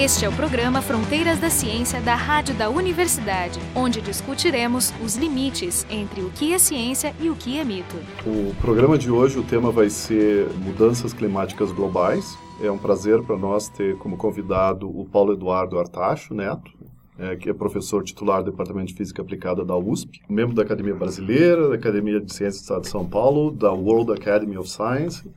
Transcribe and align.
Este 0.00 0.24
é 0.24 0.28
o 0.28 0.32
programa 0.32 0.80
Fronteiras 0.80 1.40
da 1.40 1.50
Ciência 1.50 2.00
da 2.00 2.14
Rádio 2.14 2.54
da 2.54 2.70
Universidade, 2.70 3.58
onde 3.74 4.00
discutiremos 4.00 4.94
os 5.04 5.16
limites 5.16 5.84
entre 5.90 6.22
o 6.22 6.30
que 6.30 6.52
é 6.52 6.58
ciência 6.60 7.12
e 7.20 7.28
o 7.28 7.34
que 7.34 7.58
é 7.58 7.64
mito. 7.64 7.96
O 8.24 8.54
programa 8.60 8.96
de 8.96 9.10
hoje, 9.10 9.40
o 9.40 9.42
tema 9.42 9.72
vai 9.72 9.90
ser 9.90 10.48
mudanças 10.50 11.12
climáticas 11.12 11.72
globais. 11.72 12.38
É 12.62 12.70
um 12.70 12.78
prazer 12.78 13.20
para 13.24 13.36
nós 13.36 13.68
ter 13.68 13.98
como 13.98 14.16
convidado 14.16 14.88
o 14.88 15.04
Paulo 15.04 15.32
Eduardo 15.32 15.80
Artacho 15.80 16.32
Neto, 16.32 16.70
é, 17.18 17.34
que 17.34 17.50
é 17.50 17.52
professor 17.52 18.04
titular 18.04 18.44
do 18.44 18.52
Departamento 18.52 18.92
de 18.92 18.94
Física 18.94 19.20
Aplicada 19.20 19.64
da 19.64 19.76
USP, 19.76 20.20
membro 20.28 20.54
da 20.54 20.62
Academia 20.62 20.94
Brasileira, 20.94 21.70
da 21.70 21.74
Academia 21.74 22.20
de 22.20 22.32
Ciências 22.32 22.60
do 22.60 22.62
Estado 22.62 22.82
de 22.82 22.88
São 22.88 23.04
Paulo, 23.04 23.50
da 23.50 23.72
World 23.72 24.12
Academy 24.12 24.56
of 24.56 24.70
Science, 24.70 25.28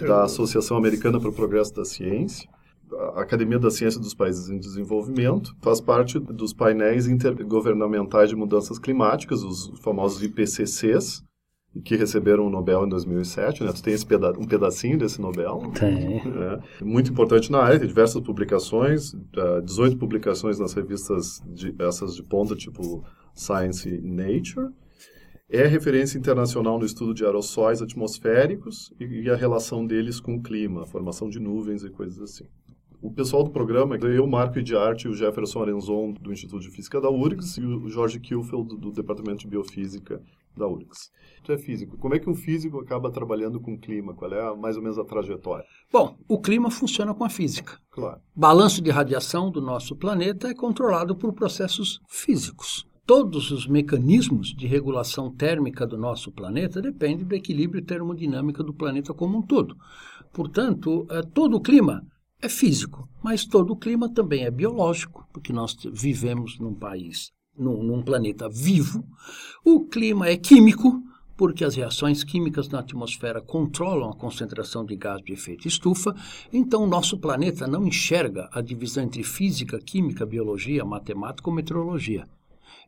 da 0.00 0.24
Associação 0.24 0.76
Americana 0.76 1.20
para 1.20 1.28
o 1.28 1.32
Progresso 1.32 1.72
da 1.76 1.84
Ciência, 1.84 2.48
a 3.14 3.22
Academia 3.22 3.58
da 3.58 3.70
Ciência 3.70 4.00
dos 4.00 4.14
Países 4.14 4.48
em 4.48 4.58
Desenvolvimento, 4.58 5.54
faz 5.60 5.80
parte 5.80 6.18
dos 6.18 6.52
painéis 6.52 7.06
intergovernamentais 7.06 8.30
de 8.30 8.36
mudanças 8.36 8.78
climáticas, 8.78 9.42
os 9.42 9.78
famosos 9.80 10.22
IPCCs, 10.22 11.22
que 11.84 11.94
receberam 11.94 12.46
o 12.46 12.50
Nobel 12.50 12.84
em 12.84 12.88
2007, 12.88 13.62
né? 13.62 13.72
Tu 13.72 13.82
tem 13.82 13.96
peda 14.04 14.32
um 14.38 14.44
pedacinho 14.44 14.98
desse 14.98 15.20
Nobel. 15.20 15.70
Tem. 15.78 16.18
É, 16.18 16.84
muito 16.84 17.12
importante 17.12 17.52
na 17.52 17.60
área, 17.60 17.78
tem 17.78 17.86
diversas 17.86 18.20
publicações, 18.22 19.12
uh, 19.12 19.62
18 19.64 19.96
publicações 19.96 20.58
nas 20.58 20.72
revistas, 20.72 21.40
de, 21.46 21.74
essas 21.78 22.16
de 22.16 22.24
ponta, 22.24 22.56
tipo 22.56 23.04
Science 23.34 23.88
e 23.88 24.00
Nature. 24.00 24.72
É 25.48 25.66
referência 25.66 26.18
internacional 26.18 26.78
no 26.78 26.84
estudo 26.84 27.14
de 27.14 27.24
aerossóis 27.24 27.82
atmosféricos 27.82 28.92
e, 28.98 29.22
e 29.22 29.30
a 29.30 29.36
relação 29.36 29.86
deles 29.86 30.20
com 30.20 30.36
o 30.36 30.42
clima, 30.42 30.82
a 30.82 30.86
formação 30.86 31.28
de 31.28 31.38
nuvens 31.38 31.84
e 31.84 31.90
coisas 31.90 32.20
assim. 32.20 32.46
O 33.02 33.10
pessoal 33.10 33.42
do 33.42 33.50
programa, 33.50 33.96
eu, 33.96 34.26
Marco 34.26 34.62
de 34.62 34.76
Arte, 34.76 35.08
o 35.08 35.14
Jefferson 35.14 35.62
Arenzon, 35.62 36.12
do 36.20 36.30
Instituto 36.30 36.60
de 36.60 36.70
Física 36.70 37.00
da 37.00 37.08
URGS, 37.08 37.56
e 37.56 37.64
o 37.64 37.88
Jorge 37.88 38.20
Kielfeld, 38.20 38.68
do, 38.68 38.76
do 38.76 38.92
Departamento 38.92 39.38
de 39.38 39.48
Biofísica 39.48 40.20
da 40.54 40.66
URGS. 40.66 41.10
Tu 41.42 41.50
é 41.50 41.56
físico. 41.56 41.96
Como 41.96 42.14
é 42.14 42.18
que 42.18 42.28
um 42.28 42.34
físico 42.34 42.78
acaba 42.78 43.10
trabalhando 43.10 43.58
com 43.58 43.72
o 43.72 43.78
clima? 43.78 44.12
Qual 44.12 44.30
é 44.30 44.48
a, 44.48 44.54
mais 44.54 44.76
ou 44.76 44.82
menos 44.82 44.98
a 44.98 45.04
trajetória? 45.04 45.64
Bom, 45.90 46.14
o 46.28 46.38
clima 46.38 46.70
funciona 46.70 47.14
com 47.14 47.24
a 47.24 47.30
física. 47.30 47.78
Claro. 47.90 48.20
Balanço 48.36 48.82
de 48.82 48.90
radiação 48.90 49.50
do 49.50 49.62
nosso 49.62 49.96
planeta 49.96 50.48
é 50.48 50.54
controlado 50.54 51.16
por 51.16 51.32
processos 51.32 52.02
físicos. 52.06 52.86
Todos 53.06 53.50
os 53.50 53.66
mecanismos 53.66 54.48
de 54.54 54.66
regulação 54.66 55.34
térmica 55.34 55.86
do 55.86 55.96
nosso 55.96 56.30
planeta 56.30 56.82
dependem 56.82 57.24
do 57.24 57.34
equilíbrio 57.34 57.82
termodinâmico 57.82 58.62
do 58.62 58.74
planeta 58.74 59.14
como 59.14 59.38
um 59.38 59.42
todo. 59.42 59.74
Portanto, 60.34 61.06
é, 61.10 61.22
todo 61.22 61.56
o 61.56 61.60
clima 61.62 62.06
é 62.42 62.48
físico, 62.48 63.08
mas 63.22 63.44
todo 63.44 63.72
o 63.72 63.76
clima 63.76 64.08
também 64.12 64.44
é 64.44 64.50
biológico, 64.50 65.26
porque 65.32 65.52
nós 65.52 65.76
vivemos 65.92 66.58
num 66.58 66.74
país, 66.74 67.30
num, 67.56 67.82
num 67.82 68.02
planeta 68.02 68.48
vivo. 68.48 69.04
O 69.64 69.84
clima 69.84 70.28
é 70.28 70.36
químico, 70.36 71.02
porque 71.36 71.64
as 71.64 71.74
reações 71.74 72.24
químicas 72.24 72.68
na 72.68 72.80
atmosfera 72.80 73.40
controlam 73.40 74.10
a 74.10 74.16
concentração 74.16 74.84
de 74.84 74.96
gás 74.96 75.22
de 75.22 75.32
efeito 75.32 75.68
estufa, 75.68 76.14
então 76.52 76.84
o 76.84 76.86
nosso 76.86 77.18
planeta 77.18 77.66
não 77.66 77.86
enxerga 77.86 78.48
a 78.52 78.60
divisão 78.60 79.04
entre 79.04 79.22
física, 79.22 79.78
química, 79.78 80.26
biologia, 80.26 80.84
matemática 80.84 81.48
ou 81.48 81.56
meteorologia. 81.56 82.26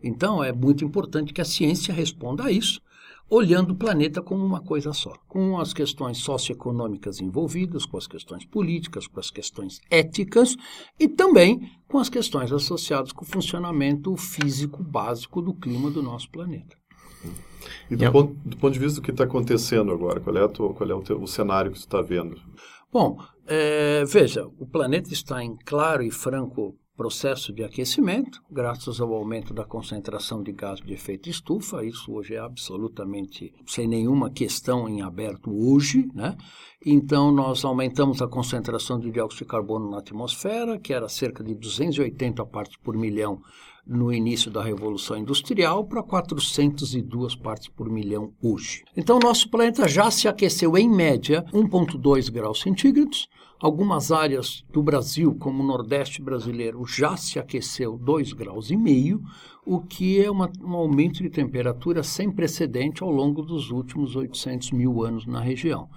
Então 0.03 0.43
é 0.43 0.53
muito 0.53 0.85
importante 0.85 1.33
que 1.33 1.41
a 1.41 1.47
ciência 1.47 1.95
responda 1.95 2.45
a 2.45 2.53
isso, 2.53 2.81
olhando 3.35 3.71
o 3.71 3.75
planeta 3.75 4.21
como 4.21 4.45
uma 4.45 4.61
coisa 4.61 4.93
só, 4.93 5.15
com 5.27 5.59
as 5.59 5.73
questões 5.73 6.19
socioeconômicas 6.19 7.19
envolvidas, 7.19 7.87
com 7.87 7.97
as 7.97 8.07
questões 8.07 8.45
políticas, 8.45 9.07
com 9.07 9.19
as 9.19 9.31
questões 9.31 9.81
éticas 9.91 10.55
e 11.01 11.09
também 11.09 11.73
com 11.89 11.97
as 11.97 12.11
questões 12.11 12.53
associadas 12.53 13.11
com 13.11 13.25
o 13.25 13.27
funcionamento 13.29 14.15
físico 14.19 14.83
básico 14.83 15.41
do 15.41 15.55
clima 15.55 15.91
do 15.91 16.03
nosso 16.03 16.31
planeta. 16.31 16.77
E 17.91 17.97
do, 17.97 18.13
ponto, 18.13 18.37
do 18.45 18.57
ponto, 18.59 18.73
de 18.75 18.79
vista 18.79 19.01
do 19.01 19.05
que 19.05 19.11
está 19.11 19.25
acontecendo 19.25 19.93
agora, 19.93 20.21
qual 20.21 20.37
é, 20.37 20.47
tua, 20.49 20.75
qual 20.75 20.91
é 20.91 20.95
o, 20.95 21.01
teu, 21.01 21.23
o, 21.23 21.27
cenário 21.27 21.73
que 21.73 21.79
você 21.79 21.87
está 21.87 22.03
vendo? 22.03 22.37
Bom, 22.93 23.19
é, 23.47 24.05
veja, 24.05 24.47
o 24.59 24.67
planeta 24.67 25.11
está 25.11 25.43
em 25.43 25.57
claro 25.65 26.03
e 26.03 26.11
franco 26.11 26.77
processo 26.97 27.53
de 27.53 27.65
aquecimento, 27.65 28.43
graças 28.51 29.01
ao 29.01 29.13
aumento 29.13 29.55
da 29.55 29.65
concentração 29.65 30.43
de 30.43 30.53
gás 30.53 30.81
de 30.81 30.93
efeito 30.93 31.29
estufa. 31.29 31.85
Isso 31.85 32.13
hoje 32.13 32.35
é 32.35 32.39
absolutamente 32.39 33.53
sem 33.67 33.89
nenhuma 33.89 34.31
questão 34.31 34.89
em 34.89 35.03
aberto 35.03 35.51
hoje, 35.51 36.09
né? 36.15 36.37
Então 36.85 37.33
nós 37.33 37.65
aumentamos 37.65 38.21
a 38.21 38.29
concentração 38.29 38.99
de 38.99 39.11
dióxido 39.11 39.41
de 39.41 39.45
carbono 39.47 39.91
na 39.91 39.99
atmosfera, 39.99 40.79
que 40.79 40.93
era 40.93 41.09
cerca 41.09 41.43
de 41.43 41.55
280 41.55 42.45
partes 42.47 42.77
por 42.77 42.97
milhão 42.97 43.41
no 43.87 44.13
início 44.13 44.51
da 44.51 44.63
Revolução 44.63 45.17
Industrial 45.17 45.85
para 45.85 46.03
402 46.03 47.35
partes 47.35 47.69
por 47.69 47.91
milhão 47.91 48.33
hoje. 48.43 48.85
Então, 48.97 49.19
nosso 49.19 49.51
planeta 49.51 49.89
já 49.89 50.11
se 50.11 50.29
aqueceu 50.29 50.77
em 50.77 50.89
média 50.89 51.45
1,2 51.53 52.31
graus 52.31 52.61
centígrados. 52.61 53.29
Algumas 53.61 54.11
áreas 54.11 54.65
do 54.73 54.83
Brasil, 54.83 55.37
como 55.39 55.63
o 55.63 55.67
Nordeste 55.67 56.21
brasileiro, 56.21 56.85
já 56.85 57.17
se 57.17 57.39
aqueceu 57.39 57.97
2,5 57.97 58.35
graus, 58.35 58.71
e 58.71 58.77
meio, 58.77 59.23
o 59.65 59.81
que 59.81 60.21
é 60.21 60.29
uma, 60.29 60.51
um 60.61 60.75
aumento 60.75 61.23
de 61.23 61.31
temperatura 61.31 62.03
sem 62.03 62.31
precedente 62.31 63.03
ao 63.03 63.11
longo 63.11 63.43
dos 63.43 63.71
últimos 63.71 64.17
800 64.17 64.73
mil 64.73 65.05
anos 65.05 65.27
na 65.27 65.41
região. 65.41 65.89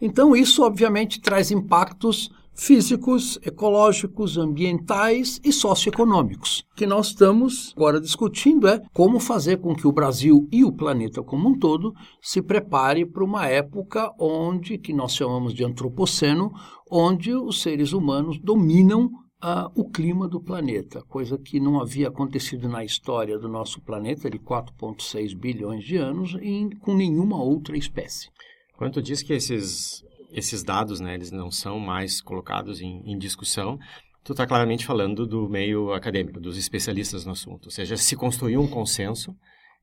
Então, 0.00 0.34
isso 0.34 0.62
obviamente 0.62 1.20
traz 1.20 1.50
impactos 1.50 2.30
físicos, 2.60 3.38
ecológicos, 3.42 4.36
ambientais 4.36 5.40
e 5.42 5.50
socioeconômicos. 5.50 6.66
O 6.72 6.76
que 6.76 6.86
nós 6.86 7.06
estamos 7.06 7.72
agora 7.74 7.98
discutindo 7.98 8.68
é 8.68 8.82
como 8.92 9.18
fazer 9.18 9.56
com 9.56 9.74
que 9.74 9.86
o 9.86 9.92
Brasil 9.92 10.46
e 10.52 10.62
o 10.62 10.70
planeta 10.70 11.22
como 11.22 11.48
um 11.48 11.58
todo 11.58 11.94
se 12.20 12.42
prepare 12.42 13.06
para 13.06 13.24
uma 13.24 13.46
época 13.46 14.12
onde, 14.20 14.76
que 14.76 14.92
nós 14.92 15.14
chamamos 15.14 15.54
de 15.54 15.64
antropoceno, 15.64 16.52
onde 16.90 17.32
os 17.34 17.62
seres 17.62 17.92
humanos 17.92 18.38
dominam 18.38 19.10
Uh, 19.42 19.72
o 19.74 19.88
clima 19.88 20.28
do 20.28 20.38
planeta, 20.38 21.02
coisa 21.08 21.38
que 21.38 21.58
não 21.58 21.80
havia 21.80 22.08
acontecido 22.08 22.68
na 22.68 22.84
história 22.84 23.38
do 23.38 23.48
nosso 23.48 23.80
planeta 23.80 24.28
de 24.28 24.38
4,6 24.38 25.34
bilhões 25.34 25.82
de 25.82 25.96
anos 25.96 26.36
em, 26.42 26.68
com 26.68 26.94
nenhuma 26.94 27.42
outra 27.42 27.74
espécie. 27.74 28.28
Quando 28.76 28.92
tu 28.92 29.02
diz 29.02 29.22
que 29.22 29.32
esses, 29.32 30.04
esses 30.32 30.62
dados, 30.62 31.00
né, 31.00 31.14
eles 31.14 31.30
não 31.30 31.50
são 31.50 31.78
mais 31.78 32.20
colocados 32.20 32.80
em, 32.80 33.02
em 33.04 33.18
discussão, 33.18 33.78
tu 34.24 34.32
está 34.32 34.46
claramente 34.46 34.86
falando 34.86 35.26
do 35.26 35.48
meio 35.48 35.92
acadêmico, 35.92 36.40
dos 36.40 36.56
especialistas 36.56 37.24
no 37.24 37.32
assunto. 37.32 37.66
Ou 37.66 37.70
seja, 37.70 37.96
se 37.96 38.16
construiu 38.16 38.60
um 38.60 38.68
consenso 38.68 39.34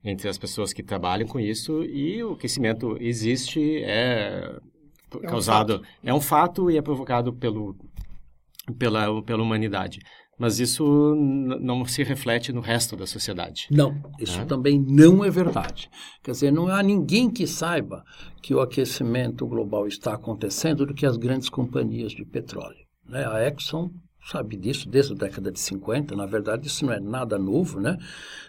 entre 0.04 0.30
as 0.30 0.38
pessoas 0.38 0.72
que 0.72 0.84
trabalham 0.84 1.28
com 1.28 1.40
isso 1.40 1.84
e 1.84 2.24
o 2.24 2.34
aquecimento 2.34 2.98
existe, 3.00 3.84
é, 3.84 4.58
é 5.22 5.28
causado... 5.28 5.82
Um 6.04 6.10
é 6.10 6.14
um 6.14 6.22
fato 6.22 6.70
e 6.70 6.78
é 6.78 6.82
provocado 6.82 7.34
pelo, 7.34 7.76
pela, 8.78 9.24
pela 9.24 9.44
humanidade 9.44 10.00
mas 10.38 10.60
isso 10.60 11.16
não 11.16 11.84
se 11.86 12.04
reflete 12.04 12.54
no 12.54 12.62
resto 12.62 12.96
da 12.96 13.08
sociedade. 13.08 13.68
Não, 13.72 14.00
isso 14.20 14.40
é? 14.40 14.46
também 14.46 14.80
não 14.80 15.26
é 15.26 15.30
verdade. 15.30 15.90
Quer 16.24 16.32
dizer, 16.32 16.52
não 16.52 16.68
há 16.68 16.84
ninguém 16.84 17.30
que 17.30 17.48
saiba 17.48 18.04
que 18.42 18.54
o 18.54 18.62
aquecimento 18.62 19.48
global 19.48 19.88
está 19.88 20.14
acontecendo 20.14 20.86
do 20.86 20.94
que 20.94 21.06
as 21.06 21.18
grandes 21.18 21.50
companhias 21.50 22.12
de 22.12 22.24
petróleo. 22.24 22.86
Né? 23.08 23.26
A 23.26 23.48
Exxon 23.48 23.92
sabe 24.28 24.58
disso 24.58 24.90
desde 24.90 25.14
a 25.14 25.16
década 25.16 25.52
de 25.52 25.60
50. 25.60 26.16
Na 26.16 26.26
verdade, 26.26 26.68
isso 26.68 26.86
não 26.86 26.94
é 26.94 27.00
nada 27.00 27.38
novo, 27.40 27.80
né? 27.80 27.98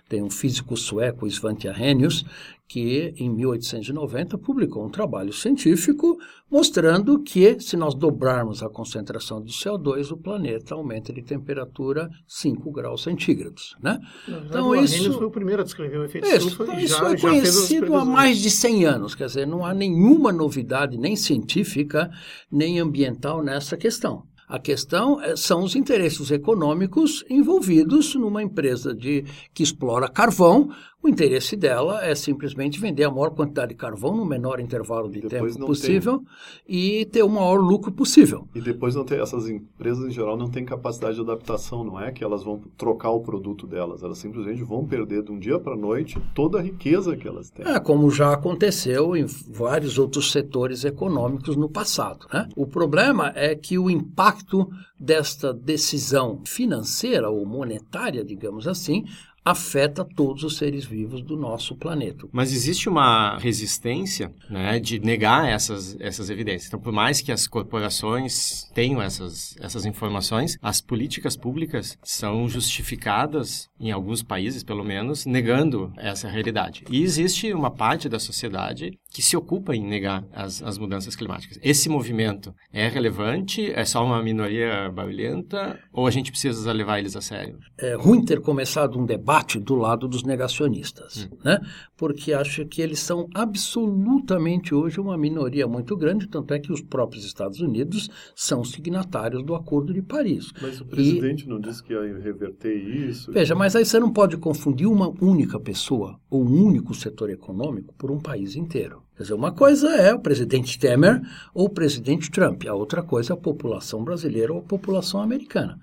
Tem 0.08 0.22
um 0.22 0.30
físico 0.30 0.76
sueco, 0.76 1.26
Svante 1.30 1.68
Arrhenius, 1.68 2.24
que 2.68 3.14
em 3.16 3.30
1890 3.30 4.36
publicou 4.36 4.84
um 4.84 4.90
trabalho 4.90 5.32
científico 5.32 6.18
mostrando 6.50 7.22
que 7.22 7.58
se 7.58 7.76
nós 7.78 7.94
dobrarmos 7.94 8.62
a 8.62 8.68
concentração 8.68 9.42
de 9.42 9.52
CO2, 9.52 10.12
o 10.12 10.16
planeta 10.18 10.74
aumenta 10.74 11.10
de 11.10 11.22
temperatura 11.22 12.10
5 12.26 12.70
graus 12.70 13.02
centígrados, 13.02 13.74
né? 13.82 13.98
Então 14.28 14.74
isso 14.74 15.12
foi 15.14 15.26
o 15.26 15.30
primeiro 15.30 15.62
a 15.62 15.64
descrever 15.64 15.98
o 15.98 16.04
efeito 16.04 16.26
isso, 16.26 16.48
estufa 16.48 16.64
então, 16.64 16.78
isso 16.78 16.94
já, 16.94 16.98
foi 16.98 17.16
conhecido 17.16 17.94
há 17.94 18.04
mais 18.04 18.38
de 18.38 18.50
100 18.50 18.84
anos, 18.84 19.14
quer 19.14 19.26
dizer, 19.26 19.46
não 19.46 19.64
há 19.64 19.72
nenhuma 19.72 20.30
novidade 20.30 20.98
nem 20.98 21.16
científica 21.16 22.10
nem 22.52 22.78
ambiental 22.78 23.42
nessa 23.42 23.76
questão. 23.78 24.26
A 24.48 24.58
questão 24.58 25.20
é, 25.20 25.36
são 25.36 25.62
os 25.62 25.76
interesses 25.76 26.30
econômicos 26.30 27.24
envolvidos 27.28 28.14
numa 28.14 28.42
empresa 28.42 28.94
de, 28.94 29.24
que 29.52 29.62
explora 29.62 30.08
carvão. 30.08 30.70
O 31.00 31.08
interesse 31.08 31.54
dela 31.54 32.04
é 32.04 32.12
simplesmente 32.12 32.80
vender 32.80 33.04
a 33.04 33.10
maior 33.10 33.30
quantidade 33.30 33.68
de 33.68 33.76
carvão 33.76 34.16
no 34.16 34.24
menor 34.24 34.58
intervalo 34.58 35.08
de 35.08 35.20
depois 35.20 35.54
tempo 35.54 35.66
possível 35.66 36.18
tem. 36.18 36.26
e 36.66 37.04
ter 37.06 37.22
o 37.22 37.28
maior 37.28 37.60
lucro 37.60 37.92
possível. 37.92 38.48
E 38.52 38.60
depois 38.60 38.96
não 38.96 39.04
tem, 39.04 39.20
essas 39.20 39.48
empresas 39.48 40.08
em 40.08 40.10
geral 40.10 40.36
não 40.36 40.50
têm 40.50 40.64
capacidade 40.64 41.14
de 41.14 41.20
adaptação, 41.20 41.84
não 41.84 42.00
é 42.00 42.10
que 42.10 42.24
elas 42.24 42.42
vão 42.42 42.60
trocar 42.76 43.10
o 43.10 43.20
produto 43.20 43.64
delas, 43.64 44.02
elas 44.02 44.18
simplesmente 44.18 44.64
vão 44.64 44.84
perder 44.84 45.22
de 45.22 45.30
um 45.30 45.38
dia 45.38 45.58
para 45.60 45.74
a 45.74 45.76
noite 45.76 46.18
toda 46.34 46.58
a 46.58 46.62
riqueza 46.62 47.16
que 47.16 47.28
elas 47.28 47.48
têm. 47.48 47.64
É, 47.64 47.78
como 47.78 48.10
já 48.10 48.32
aconteceu 48.32 49.14
em 49.14 49.24
vários 49.24 49.98
outros 49.98 50.32
setores 50.32 50.84
econômicos 50.84 51.54
no 51.54 51.68
passado. 51.68 52.26
Né? 52.32 52.48
O 52.56 52.66
problema 52.66 53.32
é 53.36 53.54
que 53.54 53.78
o 53.78 53.88
impacto 53.88 54.37
impacto 54.38 54.70
desta 54.98 55.52
decisão 55.52 56.42
financeira 56.46 57.28
ou 57.28 57.44
monetária, 57.44 58.24
digamos 58.24 58.66
assim, 58.66 59.04
afeta 59.44 60.04
todos 60.04 60.44
os 60.44 60.58
seres 60.58 60.84
vivos 60.84 61.22
do 61.22 61.36
nosso 61.36 61.74
planeta. 61.74 62.26
Mas 62.30 62.52
existe 62.52 62.88
uma 62.88 63.38
resistência 63.38 64.30
né, 64.50 64.78
de 64.78 64.98
negar 64.98 65.48
essas, 65.48 65.96
essas 66.00 66.28
evidências. 66.28 66.66
Então, 66.66 66.80
por 66.80 66.92
mais 66.92 67.22
que 67.22 67.32
as 67.32 67.46
corporações 67.46 68.64
tenham 68.74 69.00
essas, 69.00 69.56
essas 69.58 69.86
informações, 69.86 70.58
as 70.60 70.82
políticas 70.82 71.34
públicas 71.34 71.96
são 72.02 72.46
justificadas, 72.46 73.68
em 73.80 73.90
alguns 73.90 74.22
países 74.22 74.62
pelo 74.62 74.84
menos, 74.84 75.24
negando 75.24 75.92
essa 75.96 76.28
realidade. 76.28 76.84
E 76.90 77.02
existe 77.02 77.52
uma 77.54 77.70
parte 77.70 78.08
da 78.08 78.18
sociedade 78.18 78.98
que 79.18 79.22
se 79.22 79.36
ocupa 79.36 79.74
em 79.74 79.84
negar 79.84 80.24
as, 80.32 80.62
as 80.62 80.78
mudanças 80.78 81.16
climáticas. 81.16 81.58
Esse 81.60 81.88
movimento 81.88 82.54
é 82.72 82.86
relevante? 82.86 83.68
É 83.68 83.84
só 83.84 84.04
uma 84.04 84.22
minoria 84.22 84.88
barulhenta? 84.94 85.76
Ou 85.92 86.06
a 86.06 86.10
gente 86.12 86.30
precisa 86.30 86.72
levar 86.72 87.00
eles 87.00 87.16
a 87.16 87.20
sério? 87.20 87.58
É 87.76 87.94
ruim 87.94 88.24
ter 88.24 88.40
começado 88.40 88.96
um 88.96 89.04
debate 89.04 89.58
do 89.58 89.74
lado 89.74 90.06
dos 90.06 90.22
negacionistas, 90.22 91.28
hum. 91.28 91.36
né? 91.44 91.58
porque 91.96 92.32
acho 92.32 92.64
que 92.64 92.80
eles 92.80 93.00
são 93.00 93.28
absolutamente 93.34 94.72
hoje 94.72 95.00
uma 95.00 95.18
minoria 95.18 95.66
muito 95.66 95.96
grande, 95.96 96.28
tanto 96.28 96.54
é 96.54 96.60
que 96.60 96.72
os 96.72 96.80
próprios 96.80 97.24
Estados 97.24 97.60
Unidos 97.60 98.08
são 98.36 98.62
signatários 98.62 99.44
do 99.44 99.52
Acordo 99.52 99.92
de 99.92 100.00
Paris. 100.00 100.52
Mas 100.62 100.80
o 100.80 100.86
presidente 100.86 101.44
e, 101.44 101.48
não 101.48 101.58
disse 101.58 101.82
que 101.82 101.92
ia 101.92 102.18
reverter 102.20 102.72
isso? 102.72 103.32
Veja, 103.32 103.56
mas 103.56 103.74
aí 103.74 103.84
você 103.84 103.98
não 103.98 104.12
pode 104.12 104.36
confundir 104.36 104.86
uma 104.86 105.12
única 105.20 105.58
pessoa 105.58 106.20
ou 106.30 106.44
um 106.44 106.64
único 106.64 106.94
setor 106.94 107.30
econômico 107.30 107.92
por 107.98 108.12
um 108.12 108.20
país 108.20 108.54
inteiro. 108.54 109.07
Quer 109.18 109.24
dizer, 109.24 109.34
uma 109.34 109.50
coisa 109.50 109.88
é 109.96 110.14
o 110.14 110.20
presidente 110.20 110.78
Temer 110.78 111.20
ou 111.52 111.66
o 111.66 111.68
presidente 111.68 112.30
Trump, 112.30 112.64
a 112.68 112.72
outra 112.72 113.02
coisa 113.02 113.32
é 113.32 113.34
a 113.34 113.36
população 113.36 114.04
brasileira 114.04 114.52
ou 114.52 114.60
a 114.60 114.62
população 114.62 115.20
americana. 115.20 115.76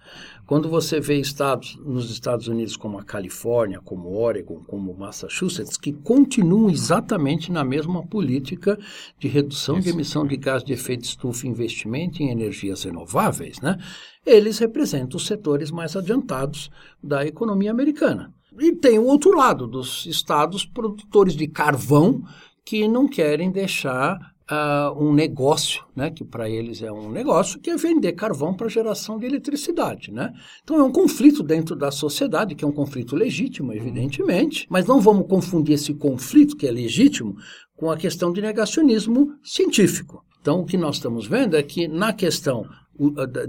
Quando 0.48 0.70
você 0.70 1.02
vê 1.02 1.20
estados 1.20 1.78
nos 1.84 2.10
Estados 2.10 2.48
Unidos 2.48 2.78
como 2.78 2.98
a 2.98 3.04
Califórnia, 3.04 3.82
como 3.84 4.18
Oregon, 4.18 4.64
como 4.66 4.94
Massachusetts, 4.94 5.76
que 5.76 5.92
continuam 5.92 6.70
exatamente 6.70 7.52
na 7.52 7.66
mesma 7.66 8.08
política 8.08 8.80
de 9.20 9.28
redução 9.28 9.80
Isso. 9.80 9.84
de 9.84 9.90
emissão 9.90 10.26
de 10.26 10.38
gás 10.38 10.64
de 10.64 10.72
efeito 10.72 11.04
estufa 11.04 11.46
e 11.46 11.50
investimento 11.50 12.24
em 12.24 12.30
energias 12.30 12.84
renováveis, 12.84 13.60
né? 13.60 13.78
eles 14.26 14.60
representam 14.60 15.18
os 15.18 15.28
setores 15.28 15.72
mais 15.72 15.94
adiantados 15.98 16.72
da 17.04 17.26
economia 17.26 17.70
americana. 17.70 18.34
E 18.58 18.72
tem 18.72 18.98
o 18.98 19.04
outro 19.04 19.36
lado, 19.36 19.68
dos 19.68 20.06
estados 20.06 20.66
produtores 20.66 21.36
de 21.36 21.46
carvão, 21.46 22.24
que 22.66 22.88
não 22.88 23.08
querem 23.08 23.52
deixar 23.52 24.36
uh, 24.50 25.04
um 25.04 25.14
negócio, 25.14 25.84
né, 25.96 26.10
que 26.10 26.24
para 26.24 26.50
eles 26.50 26.82
é 26.82 26.92
um 26.92 27.12
negócio, 27.12 27.60
que 27.60 27.70
é 27.70 27.78
vender 27.78 28.14
carvão 28.14 28.54
para 28.54 28.68
geração 28.68 29.18
de 29.18 29.26
eletricidade. 29.26 30.12
Né? 30.12 30.34
Então 30.64 30.78
é 30.78 30.84
um 30.84 30.92
conflito 30.92 31.44
dentro 31.44 31.76
da 31.76 31.92
sociedade, 31.92 32.56
que 32.56 32.66
é 32.66 32.68
um 32.68 32.72
conflito 32.72 33.16
legítimo, 33.16 33.74
evidentemente, 33.74 34.66
mas 34.70 34.86
não 34.86 35.00
vamos 35.00 35.28
confundir 35.28 35.76
esse 35.76 35.94
conflito, 35.94 36.58
que 36.58 36.68
é 36.68 36.72
legítimo, 36.72 37.36
com 37.76 37.92
a 37.92 37.98
questão 37.98 38.32
de 38.32 38.42
negacionismo 38.42 39.36
científico. 39.44 40.24
Então, 40.42 40.62
o 40.62 40.66
que 40.66 40.78
nós 40.78 40.98
estamos 40.98 41.28
vendo 41.28 41.58
é 41.58 41.64
que, 41.64 41.88
na 41.88 42.14
questão 42.14 42.68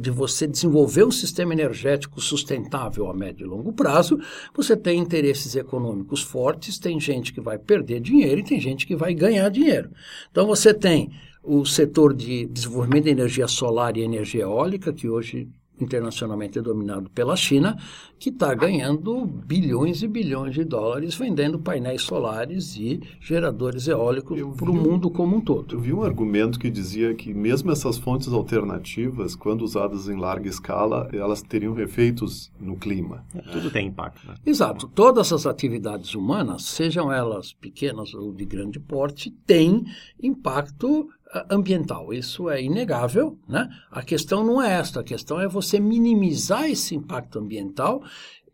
de 0.00 0.10
você 0.10 0.46
desenvolver 0.46 1.04
um 1.04 1.10
sistema 1.10 1.52
energético 1.52 2.20
sustentável 2.20 3.08
a 3.08 3.14
médio 3.14 3.46
e 3.46 3.48
longo 3.48 3.72
prazo, 3.72 4.18
você 4.54 4.76
tem 4.76 4.98
interesses 4.98 5.54
econômicos 5.54 6.22
fortes, 6.22 6.78
tem 6.78 6.98
gente 6.98 7.32
que 7.32 7.40
vai 7.40 7.58
perder 7.58 8.00
dinheiro 8.00 8.40
e 8.40 8.44
tem 8.44 8.60
gente 8.60 8.86
que 8.86 8.96
vai 8.96 9.14
ganhar 9.14 9.48
dinheiro. 9.48 9.90
Então 10.30 10.46
você 10.46 10.74
tem 10.74 11.12
o 11.42 11.64
setor 11.64 12.12
de 12.12 12.46
desenvolvimento 12.46 13.04
de 13.04 13.10
energia 13.10 13.46
solar 13.46 13.96
e 13.96 14.02
energia 14.02 14.42
eólica, 14.42 14.92
que 14.92 15.08
hoje 15.08 15.48
internacionalmente 15.80 16.60
dominado 16.60 17.10
pela 17.10 17.36
China, 17.36 17.76
que 18.18 18.30
está 18.30 18.54
ganhando 18.54 19.26
bilhões 19.26 20.02
e 20.02 20.08
bilhões 20.08 20.54
de 20.54 20.64
dólares 20.64 21.14
vendendo 21.14 21.58
painéis 21.58 22.02
solares 22.02 22.76
e 22.76 23.00
geradores 23.20 23.86
eólicos 23.86 24.40
para 24.56 24.70
o 24.70 24.74
mundo 24.74 25.10
como 25.10 25.36
um 25.36 25.40
todo. 25.40 25.74
Eu 25.74 25.80
vi 25.80 25.92
um 25.92 26.02
argumento 26.02 26.58
que 26.58 26.70
dizia 26.70 27.14
que 27.14 27.34
mesmo 27.34 27.70
essas 27.70 27.98
fontes 27.98 28.28
alternativas, 28.28 29.34
quando 29.34 29.62
usadas 29.62 30.08
em 30.08 30.16
larga 30.16 30.48
escala, 30.48 31.08
elas 31.12 31.42
teriam 31.42 31.78
efeitos 31.78 32.50
no 32.58 32.76
clima. 32.76 33.24
É, 33.34 33.40
tudo 33.42 33.70
tem 33.70 33.88
impacto. 33.88 34.26
Né? 34.26 34.34
Exato. 34.44 34.88
Todas 34.88 35.32
as 35.32 35.46
atividades 35.46 36.14
humanas, 36.14 36.64
sejam 36.64 37.12
elas 37.12 37.52
pequenas 37.52 38.14
ou 38.14 38.32
de 38.32 38.44
grande 38.44 38.80
porte, 38.80 39.30
têm 39.46 39.84
impacto 40.22 41.08
ambiental. 41.50 42.12
Isso 42.12 42.48
é 42.48 42.62
inegável, 42.62 43.36
né? 43.48 43.68
A 43.90 44.02
questão 44.02 44.44
não 44.44 44.62
é 44.62 44.72
esta, 44.72 45.00
a 45.00 45.04
questão 45.04 45.40
é 45.40 45.48
você 45.48 45.80
minimizar 45.80 46.70
esse 46.70 46.94
impacto 46.94 47.38
ambiental 47.38 48.02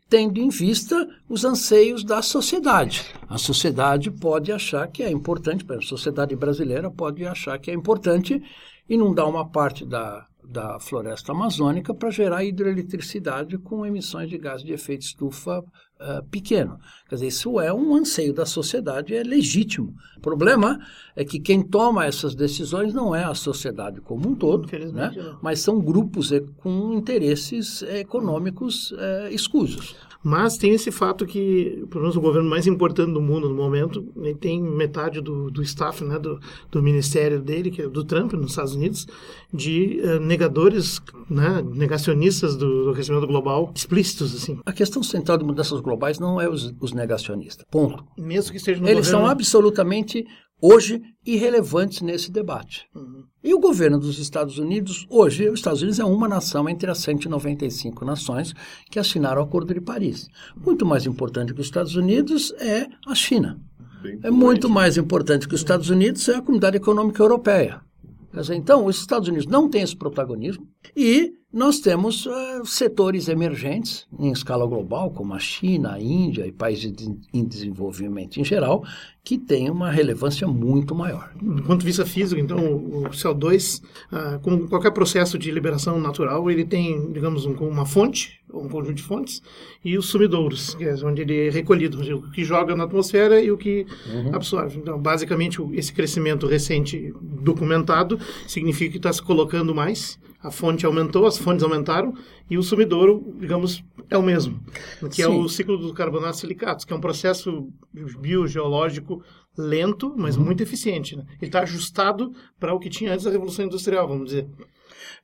tendo 0.09 0.39
em 0.39 0.49
vista 0.49 1.09
os 1.27 1.43
anseios 1.43 2.03
da 2.03 2.21
sociedade. 2.21 3.03
A 3.27 3.39
sociedade 3.39 4.11
pode 4.11 4.51
achar 4.51 4.87
que 4.87 5.01
é 5.01 5.09
importante, 5.09 5.65
a 5.71 5.81
sociedade 5.81 6.35
brasileira 6.35 6.91
pode 6.91 7.25
achar 7.25 7.57
que 7.57 7.71
é 7.71 7.73
importante 7.73 8.39
inundar 8.87 9.27
uma 9.27 9.49
parte 9.49 9.83
da, 9.83 10.27
da 10.43 10.79
floresta 10.79 11.31
amazônica 11.31 11.95
para 11.95 12.11
gerar 12.11 12.43
hidroeletricidade 12.43 13.57
com 13.57 13.85
emissões 13.85 14.29
de 14.29 14.37
gás 14.37 14.61
de 14.61 14.71
efeito 14.71 15.01
estufa 15.01 15.63
uh, 16.03 16.23
pequeno. 16.29 16.79
Quer 17.07 17.15
dizer, 17.15 17.27
isso 17.27 17.59
é 17.59 17.73
um 17.73 17.95
anseio 17.95 18.33
da 18.33 18.45
sociedade, 18.45 19.15
é 19.15 19.23
legítimo. 19.23 19.95
O 20.17 20.19
problema 20.19 20.79
é 21.15 21.23
que 21.23 21.39
quem 21.39 21.61
toma 21.61 22.05
essas 22.05 22.35
decisões 22.35 22.93
não 22.93 23.15
é 23.15 23.23
a 23.23 23.33
sociedade 23.33 24.01
como 24.01 24.29
um 24.29 24.35
todo, 24.35 24.67
né? 24.91 25.11
mas 25.41 25.59
são 25.59 25.79
grupos 25.79 26.31
com 26.57 26.93
interesses 26.93 27.81
econômicos 27.83 28.91
uh, 28.91 29.27
escusos. 29.31 29.95
Mas 30.23 30.57
tem 30.57 30.73
esse 30.73 30.89
fato 30.89 31.25
que, 31.25 31.85
pelo 31.89 32.01
menos 32.01 32.15
o 32.15 32.21
governo 32.21 32.49
mais 32.49 32.65
importante 32.65 33.11
do 33.11 33.19
mundo 33.19 33.49
no 33.49 33.55
momento, 33.55 34.07
ele 34.15 34.33
tem 34.33 34.61
metade 34.61 35.19
do, 35.19 35.51
do 35.51 35.61
staff, 35.61 36.01
né, 36.03 36.17
do, 36.17 36.39
do 36.71 36.81
ministério 36.81 37.41
dele, 37.41 37.69
que 37.69 37.81
é 37.81 37.87
do 37.89 38.05
Trump, 38.05 38.31
nos 38.33 38.51
Estados 38.51 38.73
Unidos, 38.73 39.05
de 39.53 39.99
uh, 40.01 40.19
negadores, 40.21 41.01
né, 41.29 41.61
negacionistas 41.73 42.55
do, 42.55 42.85
do 42.85 42.89
aquecimento 42.91 43.27
global, 43.27 43.71
explícitos, 43.75 44.33
assim. 44.33 44.59
A 44.65 44.71
questão 44.71 45.03
central 45.03 45.37
de 45.37 45.43
mudanças 45.43 45.81
globais 45.81 46.19
não 46.19 46.39
é 46.39 46.47
os, 46.47 46.73
os 46.79 46.93
negacionistas, 46.93 47.65
ponto. 47.69 48.05
Mesmo 48.17 48.51
que 48.51 48.57
esteja 48.57 48.79
no 48.79 48.87
Eles 48.87 49.07
governo... 49.07 49.25
são 49.25 49.29
absolutamente 49.29 50.25
hoje 50.63 51.01
irrelevantes 51.25 52.01
nesse 52.01 52.31
debate. 52.31 52.87
Uhum. 52.95 53.25
E 53.43 53.53
o 53.53 53.59
governo 53.59 53.99
dos 53.99 54.17
Estados 54.17 54.57
Unidos, 54.57 55.05
hoje, 55.09 55.49
os 55.49 55.59
Estados 55.59 55.81
Unidos 55.81 55.99
é 55.99 56.05
uma 56.05 56.25
nação 56.25 56.69
entre 56.69 56.89
as 56.89 56.99
195 56.99 58.05
nações 58.05 58.53
que 58.89 58.97
assinaram 58.97 59.41
o 59.41 59.43
Acordo 59.43 59.73
de 59.73 59.81
Paris. 59.81 60.29
Muito 60.55 60.85
mais 60.85 61.05
importante 61.05 61.53
que 61.53 61.59
os 61.59 61.67
Estados 61.67 61.97
Unidos 61.97 62.53
é 62.59 62.87
a 63.05 63.13
China. 63.13 63.59
Bem 64.01 64.19
é 64.23 64.31
muito 64.31 64.69
mais 64.69 64.95
importante 64.95 65.49
que 65.49 65.55
os 65.55 65.59
Estados 65.59 65.89
Unidos 65.89 66.29
é 66.29 66.35
a 66.35 66.41
Comunidade 66.41 66.77
Econômica 66.77 67.21
Europeia. 67.21 67.81
Dizer, 68.33 68.55
então, 68.55 68.85
os 68.85 68.97
Estados 68.97 69.27
Unidos 69.27 69.47
não 69.47 69.69
têm 69.69 69.81
esse 69.81 69.95
protagonismo 69.95 70.65
e 70.95 71.33
nós 71.53 71.79
temos 71.79 72.25
uh, 72.25 72.65
setores 72.65 73.27
emergentes 73.27 74.07
em 74.17 74.31
escala 74.31 74.65
global, 74.65 75.11
como 75.11 75.35
a 75.35 75.39
China, 75.39 75.93
a 75.93 76.01
Índia 76.01 76.47
e 76.47 76.51
países 76.51 76.91
de, 76.91 77.15
em 77.31 77.45
desenvolvimento 77.45 78.37
em 78.39 78.43
geral, 78.43 78.83
que 79.23 79.37
têm 79.37 79.69
uma 79.69 79.91
relevância 79.91 80.47
muito 80.47 80.95
maior. 80.95 81.31
Do 81.39 81.61
ponto 81.61 81.81
de 81.81 81.85
vista 81.85 82.07
físico, 82.07 82.41
então, 82.41 82.57
o 82.57 83.03
CO2, 83.11 83.83
uh, 83.83 83.85
ah, 84.11 84.39
como 84.41 84.67
qualquer 84.67 84.89
processo 84.89 85.37
de 85.37 85.51
liberação 85.51 85.99
natural, 85.99 86.49
ele 86.49 86.65
tem, 86.65 87.11
digamos, 87.11 87.45
um, 87.45 87.53
uma 87.53 87.85
fonte, 87.85 88.41
um 88.51 88.67
conjunto 88.67 88.95
de 88.95 89.03
fontes, 89.03 89.39
e 89.85 89.95
os 89.95 90.07
sumidouros, 90.07 90.73
que 90.73 90.85
é 90.85 90.95
onde 91.05 91.21
ele 91.21 91.47
é 91.47 91.49
recolhido, 91.51 92.01
o 92.17 92.31
que 92.31 92.43
joga 92.43 92.75
na 92.75 92.85
atmosfera 92.85 93.39
e 93.39 93.51
o 93.51 93.57
que 93.57 93.85
uhum. 94.11 94.33
absorve. 94.33 94.79
Então, 94.79 94.99
basicamente, 94.99 95.61
esse 95.73 95.93
crescimento 95.93 96.47
recente 96.47 97.13
documentado 97.21 98.19
significa 98.47 98.93
que 98.93 98.97
está 98.97 99.13
se 99.13 99.21
colocando 99.21 99.75
mais 99.75 100.17
a 100.43 100.51
fonte 100.51 100.85
aumentou, 100.85 101.25
as 101.25 101.37
fontes 101.37 101.63
aumentaram 101.63 102.13
e 102.49 102.57
o 102.57 102.63
sumidouro, 102.63 103.33
digamos, 103.39 103.83
é 104.09 104.17
o 104.17 104.21
mesmo, 104.21 104.59
que 105.09 105.15
Sim. 105.15 105.21
é 105.23 105.27
o 105.29 105.47
ciclo 105.47 105.77
do 105.77 105.93
carbonato 105.93 106.37
silicatos, 106.37 106.83
que 106.83 106.91
é 106.91 106.95
um 106.95 107.01
processo 107.01 107.69
biogeológico 108.19 109.23
lento, 109.57 110.13
mas 110.17 110.35
uhum. 110.35 110.43
muito 110.43 110.61
eficiente. 110.61 111.15
Né? 111.15 111.23
Ele 111.41 111.47
está 111.47 111.61
ajustado 111.61 112.33
para 112.59 112.73
o 112.73 112.79
que 112.79 112.89
tinha 112.89 113.13
antes 113.13 113.23
da 113.23 113.31
Revolução 113.31 113.65
Industrial, 113.65 114.05
vamos 114.05 114.25
dizer. 114.25 114.47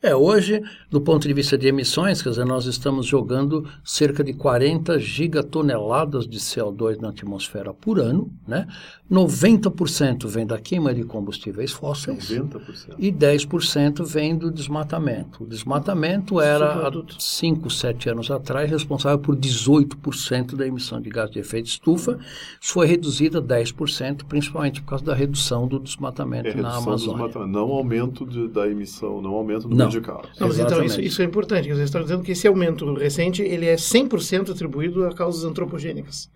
É, 0.02 0.16
hoje, 0.16 0.62
do 0.90 1.02
ponto 1.02 1.28
de 1.28 1.34
vista 1.34 1.58
de 1.58 1.68
emissões, 1.68 2.22
quer 2.22 2.30
dizer, 2.30 2.46
nós 2.46 2.66
estamos 2.66 3.06
jogando 3.06 3.68
cerca 3.84 4.24
de 4.24 4.34
40 4.34 4.98
gigatoneladas 4.98 6.26
de 6.28 6.40
CO2 6.40 7.00
na 7.02 7.10
atmosfera 7.10 7.74
por 7.74 8.00
ano, 8.00 8.32
né? 8.48 8.66
90% 9.12 10.28
vem 10.28 10.46
da 10.46 10.60
queima 10.60 10.94
de 10.94 11.04
combustíveis 11.04 11.72
fósseis 11.72 12.30
90%. 12.30 12.96
e 13.00 13.12
10% 13.12 14.06
vem 14.06 14.38
do 14.38 14.52
desmatamento. 14.52 15.44
O 15.44 15.48
desmatamento 15.48 16.40
era, 16.40 16.88
há 16.88 16.92
5, 17.18 17.70
7 17.70 18.10
anos 18.10 18.30
atrás, 18.30 18.70
responsável 18.70 19.18
por 19.18 19.36
18% 19.36 20.56
da 20.56 20.68
emissão 20.68 21.02
de 21.02 21.10
gás 21.10 21.32
de 21.32 21.40
efeito 21.40 21.66
estufa. 21.66 22.20
Isso 22.62 22.74
foi 22.74 22.86
reduzido 22.86 23.40
a 23.40 23.42
10%, 23.42 24.26
principalmente 24.26 24.82
por 24.82 24.90
causa 24.90 25.04
da 25.04 25.16
redução 25.16 25.68
do 25.68 25.80
desmatamento 25.80 26.50
é, 26.50 26.56
na 26.56 26.78
Amazônia. 26.78 27.26
Desmatamento, 27.26 27.52
não 27.52 27.72
aumento 27.72 28.26
de, 28.26 28.48
da 28.48 28.68
emissão, 28.68 29.22
não 29.22 29.34
aumento 29.34 29.59
aumento 29.66 29.78
Não. 29.78 29.86
número 29.88 30.02
de 30.02 30.08
casos. 30.08 30.40
Não, 30.40 30.48
mas 30.48 30.60
então 30.60 30.84
isso, 30.84 31.02
isso 31.02 31.22
é 31.22 31.26
importante. 31.26 31.64
Quer 31.64 31.72
dizer, 31.72 31.84
Você 31.84 31.90
está 31.90 32.02
dizendo 32.02 32.24
que 32.24 32.32
esse 32.32 32.48
aumento 32.48 32.94
recente 32.94 33.42
ele 33.42 33.66
é 33.66 33.76
100% 33.76 34.52
atribuído 34.52 35.06
a 35.06 35.14
causas 35.14 35.44
antropogênicas. 35.44 36.30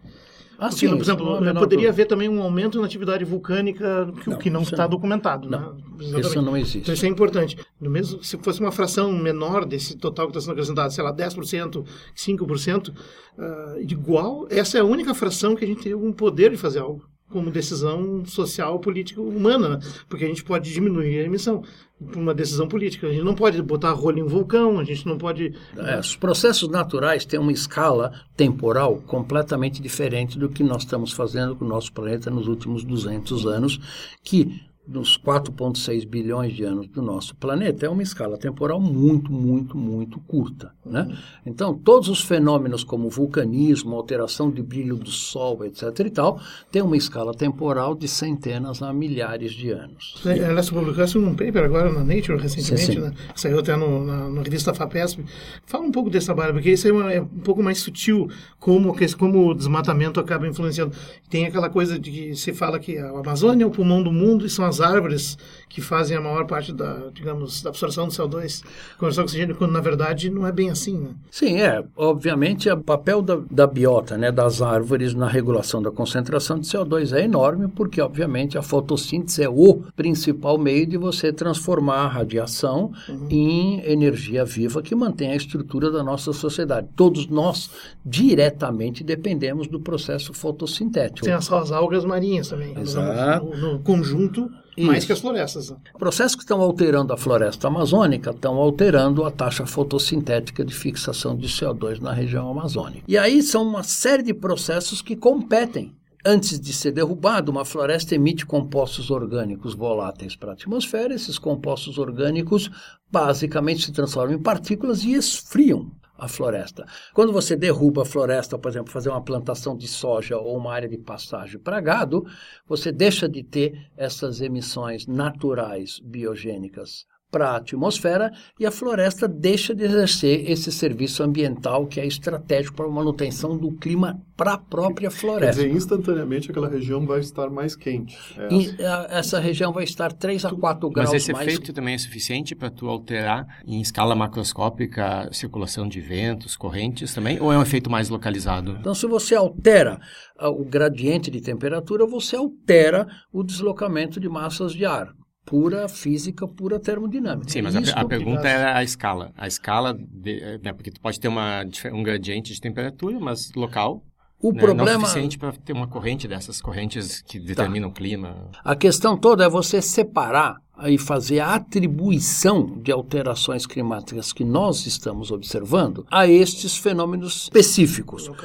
Ah, 0.57 0.69
Porque, 0.69 0.87
por 0.87 0.95
isso 0.95 1.03
exemplo, 1.11 1.25
não 1.25 1.41
menor 1.41 1.59
poderia 1.59 1.89
haver 1.89 2.05
também 2.05 2.29
um 2.29 2.41
aumento 2.41 2.79
na 2.79 2.85
atividade 2.85 3.25
vulcânica 3.25 4.11
que, 4.23 4.29
Não, 4.29 4.37
que 4.37 4.49
não 4.49 4.61
está 4.61 4.83
não. 4.83 4.89
documentado. 4.89 5.49
Não, 5.49 5.73
né? 5.73 6.19
isso 6.19 6.41
não 6.41 6.55
existe. 6.55 6.77
Então 6.79 6.93
isso 6.93 7.05
é 7.05 7.09
importante. 7.09 7.57
No 7.81 7.89
mesmo, 7.89 8.23
se 8.23 8.37
fosse 8.37 8.59
uma 8.61 8.71
fração 8.71 9.11
menor 9.11 9.65
desse 9.65 9.97
total 9.97 10.27
que 10.27 10.31
está 10.31 10.41
sendo 10.41 10.51
acrescentado, 10.51 10.93
sei 10.93 11.03
lá, 11.03 11.13
10%, 11.13 11.85
5%, 12.15 12.93
ah, 13.37 13.75
igual, 13.79 14.47
essa 14.49 14.77
é 14.77 14.81
a 14.81 14.85
única 14.85 15.13
fração 15.13 15.55
que 15.55 15.65
a 15.65 15.67
gente 15.67 15.81
tem 15.83 15.91
algum 15.91 16.13
poder 16.13 16.51
de 16.51 16.57
fazer 16.57 16.79
algo 16.79 17.03
como 17.33 17.49
decisão 17.49 18.23
social, 18.25 18.79
política, 18.79 19.19
humana, 19.19 19.69
né? 19.69 19.79
porque 20.07 20.23
a 20.23 20.27
gente 20.27 20.43
pode 20.43 20.71
diminuir 20.71 21.19
a 21.19 21.23
emissão 21.23 21.63
por 21.99 22.17
uma 22.17 22.33
decisão 22.33 22.67
política. 22.67 23.07
A 23.07 23.11
gente 23.11 23.23
não 23.23 23.33
pode 23.33 23.59
botar 23.61 23.91
rolho 23.91 24.19
em 24.19 24.27
vulcão, 24.27 24.77
a 24.77 24.83
gente 24.83 25.05
não 25.07 25.17
pode... 25.17 25.55
É, 25.75 25.99
os 25.99 26.15
processos 26.15 26.69
naturais 26.69 27.25
têm 27.25 27.39
uma 27.39 27.51
escala 27.51 28.13
temporal 28.37 29.01
completamente 29.07 29.81
diferente 29.81 30.37
do 30.37 30.47
que 30.47 30.63
nós 30.63 30.83
estamos 30.83 31.11
fazendo 31.11 31.55
com 31.55 31.65
o 31.65 31.67
nosso 31.67 31.91
planeta 31.91 32.29
nos 32.29 32.47
últimos 32.47 32.83
200 32.83 33.47
anos, 33.47 33.79
que 34.23 34.61
nos 34.85 35.17
4,6 35.17 36.05
bilhões 36.05 36.53
de 36.53 36.63
anos 36.65 36.87
do 36.87 37.01
nosso 37.01 37.33
planeta 37.37 37.85
é 37.85 37.89
uma 37.89 38.03
escala 38.03 38.37
temporal 38.37 38.81
muito, 38.81 39.31
muito, 39.31 39.77
muito 39.77 40.19
curta. 40.19 40.73
Né? 40.85 41.07
Então, 41.45 41.73
todos 41.73 42.09
os 42.09 42.21
fenômenos 42.21 42.83
como 42.83 43.09
vulcanismo, 43.09 43.95
alteração 43.95 44.51
de 44.51 44.61
brilho 44.61 44.97
do 44.97 45.09
Sol, 45.09 45.63
etc. 45.63 45.83
e 46.05 46.09
tal, 46.09 46.39
têm 46.69 46.81
uma 46.81 46.97
escala 46.97 47.33
temporal 47.33 47.95
de 47.95 48.09
centenas 48.09 48.81
a 48.83 48.91
milhares 48.91 49.53
de 49.53 49.69
anos. 49.71 50.21
Aliás, 50.25 50.69
publicou-se 50.69 51.17
um 51.17 51.33
paper 51.33 51.63
agora 51.63 51.89
na 51.91 52.03
Nature 52.03 52.37
recentemente, 52.37 52.85
Sim, 52.85 52.93
sim. 52.93 52.99
né? 52.99 53.13
saiu 53.35 53.59
até 53.59 53.77
no, 53.77 54.03
na, 54.05 54.29
na 54.29 54.41
revista 54.41 54.73
FAPESP. 54.73 55.23
Fala 55.65 55.85
um 55.85 55.91
pouco 55.91 56.09
desse 56.09 56.25
trabalho, 56.25 56.53
porque 56.53 56.71
isso 56.71 56.87
é, 56.87 56.91
uma- 56.91 57.11
é 57.13 57.21
um 57.21 57.25
pouco 57.25 57.63
mais 57.63 57.79
sutil, 57.79 58.27
como, 58.59 58.93
como 59.17 59.47
o 59.49 59.53
desmatamento 59.53 60.19
acaba 60.19 60.45
influenciando. 60.45 60.93
Tem 61.29 61.45
aquela 61.45 61.69
coisa 61.69 61.97
de 61.97 62.11
que 62.11 62.35
se 62.35 62.53
fala 62.53 62.77
que 62.79 62.97
a 62.97 63.09
Amazônia 63.11 63.63
é 63.63 63.67
o 63.67 63.71
pulmão 63.71 64.03
do 64.03 64.11
mundo 64.11 64.45
e 64.45 64.49
são 64.49 64.65
as 64.65 64.72
árvores 64.79 65.37
que 65.73 65.81
fazem 65.81 66.15
a 66.15 66.21
maior 66.21 66.45
parte 66.45 66.71
da, 66.71 67.09
digamos, 67.11 67.63
da 67.63 67.69
absorção 67.69 68.07
do 68.07 68.13
CO2, 68.13 68.63
conversão 68.99 69.23
oxigênio, 69.23 69.55
quando 69.55 69.71
na 69.71 69.81
verdade 69.81 70.29
não 70.29 70.45
é 70.45 70.51
bem 70.51 70.69
assim, 70.69 70.99
né? 70.99 71.09
Sim, 71.31 71.61
é. 71.61 71.83
Obviamente, 71.95 72.69
o 72.69 72.77
papel 72.77 73.23
da, 73.23 73.39
da 73.49 73.65
biota, 73.65 74.15
né, 74.15 74.31
das 74.31 74.61
árvores 74.61 75.15
na 75.15 75.27
regulação 75.27 75.81
da 75.81 75.89
concentração 75.89 76.59
de 76.59 76.67
CO2 76.67 77.11
é 77.11 77.23
enorme, 77.23 77.67
porque, 77.67 77.99
obviamente, 77.99 78.55
a 78.55 78.61
fotossíntese 78.61 79.43
é 79.43 79.49
o 79.49 79.81
principal 79.95 80.59
meio 80.59 80.85
de 80.85 80.95
você 80.95 81.33
transformar 81.33 82.03
a 82.03 82.07
radiação 82.07 82.91
em 83.29 83.81
energia 83.83 84.45
viva 84.45 84.81
que 84.81 84.93
mantém 84.93 85.31
a 85.31 85.35
estrutura 85.35 85.89
da 85.89 86.03
nossa 86.03 86.31
sociedade. 86.33 86.87
Todos 86.95 87.27
nós, 87.27 87.71
diretamente, 88.05 89.03
dependemos 89.03 89.67
do 89.67 89.79
processo 89.79 90.33
fotossintético. 90.33 91.25
Tem 91.25 91.33
as, 91.33 91.51
as 91.51 91.71
algas 91.71 92.05
marinhas 92.05 92.49
também, 92.49 92.77
Exato. 92.79 93.45
no, 93.45 93.73
no 93.73 93.79
conjunto, 93.79 94.51
mais 94.77 94.99
Isso. 94.99 95.07
que 95.07 95.13
as 95.13 95.19
florestas. 95.19 95.69
né? 95.69 95.77
Processos 95.97 96.35
que 96.35 96.43
estão 96.43 96.61
alterando 96.61 97.13
a 97.13 97.17
floresta 97.17 97.67
amazônica 97.67 98.31
estão 98.31 98.55
alterando 98.55 99.23
a 99.23 99.31
taxa 99.31 99.65
fotossintética 99.65 100.65
de 100.65 100.73
fixação 100.73 101.35
de 101.35 101.47
CO2 101.47 101.99
na 101.99 102.11
região 102.11 102.49
amazônica. 102.49 103.03
E 103.07 103.17
aí 103.17 103.41
são 103.43 103.63
uma 103.63 103.83
série 103.83 104.23
de 104.23 104.33
processos 104.33 105.01
que 105.01 105.15
competem. 105.15 105.95
Antes 106.25 106.57
de 106.57 106.71
ser 106.71 106.91
derrubado, 106.91 107.51
uma 107.51 107.65
floresta 107.65 108.15
emite 108.15 108.45
compostos 108.45 109.11
orgânicos 109.11 109.73
voláteis 109.73 110.37
para 110.37 110.51
a 110.51 110.53
atmosfera. 110.53 111.13
Esses 111.13 111.37
compostos 111.37 111.97
orgânicos 111.97 112.71
basicamente 113.11 113.83
se 113.83 113.91
transformam 113.91 114.35
em 114.35 114.41
partículas 114.41 115.03
e 115.03 115.13
esfriam 115.13 115.91
a 116.17 116.27
floresta. 116.27 116.85
Quando 117.13 117.33
você 117.33 117.55
derruba 117.55 118.03
a 118.03 118.05
floresta, 118.05 118.57
por 118.57 118.69
exemplo, 118.69 118.91
fazer 118.91 119.09
uma 119.09 119.23
plantação 119.23 119.75
de 119.75 119.87
soja 119.87 120.37
ou 120.37 120.57
uma 120.57 120.73
área 120.73 120.87
de 120.87 120.97
pastagem 120.97 121.59
para 121.59 121.81
gado, 121.81 122.25
você 122.67 122.91
deixa 122.91 123.27
de 123.27 123.43
ter 123.43 123.89
essas 123.97 124.41
emissões 124.41 125.07
naturais 125.07 125.99
biogênicas 125.99 127.05
para 127.33 127.49
a 127.49 127.55
atmosfera 127.57 128.31
e 128.59 128.65
a 128.65 128.69
floresta 128.69 129.27
deixa 129.27 129.73
de 129.73 129.83
exercer 129.83 130.47
esse 130.51 130.71
serviço 130.71 131.23
ambiental 131.23 131.87
que 131.87 131.99
é 131.99 132.05
estratégico 132.05 132.75
para 132.77 132.85
a 132.85 132.91
manutenção 132.91 133.57
do 133.57 133.71
clima 133.71 134.21
para 134.37 134.53
a 134.53 134.57
própria 134.57 135.09
Quer 135.09 135.15
floresta. 135.17 135.63
dizer, 135.63 135.75
instantaneamente 135.75 136.51
aquela 136.51 136.69
região 136.69 137.03
vai 137.07 137.19
estar 137.21 137.49
mais 137.49 137.75
quente. 137.75 138.15
É 138.37 138.53
E 138.53 138.85
a- 138.85 139.07
essa 139.09 139.39
região 139.39 139.73
vai 139.73 139.83
estar 139.83 140.13
3 140.13 140.45
a 140.45 140.51
4 140.51 140.87
graus 140.91 141.09
Mas 141.11 141.23
esse 141.23 141.33
mais 141.33 141.47
efeito 141.47 141.73
também 141.73 141.95
é 141.95 141.97
suficiente 141.97 142.53
para 142.53 142.69
tu 142.69 142.87
alterar 142.87 143.47
em 143.65 143.81
escala 143.81 144.13
macroscópica 144.15 145.27
a 145.27 145.33
circulação 145.33 145.87
de 145.87 145.99
ventos, 145.99 146.55
correntes 146.55 147.15
também? 147.15 147.41
Ou 147.41 147.51
é 147.51 147.57
um 147.57 147.63
efeito 147.63 147.89
mais 147.89 148.09
localizado? 148.09 148.77
Então, 148.79 148.93
se 148.93 149.07
você 149.07 149.33
altera 149.33 149.99
ah, 150.37 150.49
o 150.51 150.63
gradiente 150.63 151.31
de 151.31 151.41
temperatura, 151.41 152.05
você 152.05 152.35
altera 152.35 153.07
o 153.31 153.43
deslocamento 153.43 154.19
de 154.19 154.29
massas 154.29 154.71
de 154.73 154.85
ar. 154.85 155.07
Pura 155.45 155.89
física, 155.89 156.47
pura 156.47 156.79
termodinâmica. 156.79 157.49
Sim, 157.49 157.61
mas 157.61 157.75
a, 157.75 158.01
a 158.01 158.05
pergunta 158.05 158.47
era 158.47 158.77
a 158.77 158.83
escala. 158.83 159.31
A 159.37 159.47
escala, 159.47 159.93
de, 159.93 160.59
né, 160.63 160.71
porque 160.71 160.89
tu 160.89 161.01
pode 161.01 161.19
ter 161.19 161.27
uma, 161.27 161.63
um 161.91 162.01
gradiente 162.01 162.53
de 162.53 162.61
temperatura, 162.61 163.19
mas 163.19 163.51
local, 163.53 164.03
o 164.41 164.51
né, 164.51 164.59
não 164.59 164.65
problema, 164.65 164.99
suficiente 165.01 165.37
para 165.37 165.53
ter 165.53 165.73
uma 165.73 165.87
corrente 165.87 166.27
dessas 166.27 166.61
correntes 166.61 167.21
que 167.21 167.39
determinam 167.39 167.89
o 167.89 167.93
clima. 167.93 168.49
a 168.63 168.75
questão 168.75 169.17
toda 169.17 169.45
é 169.45 169.49
você 169.49 169.81
separar 169.81 170.57
e 170.85 170.97
fazer 170.97 171.39
a 171.39 171.55
atribuição 171.55 172.65
de 172.81 172.91
alterações 172.91 173.65
climáticas 173.65 174.33
que 174.33 174.43
nós 174.43 174.85
estamos 174.85 175.31
observando 175.31 176.05
a 176.09 176.27
estes 176.27 176.75
fenômenos 176.75 177.43
específicos. 177.43 178.27
Né? 178.27 178.35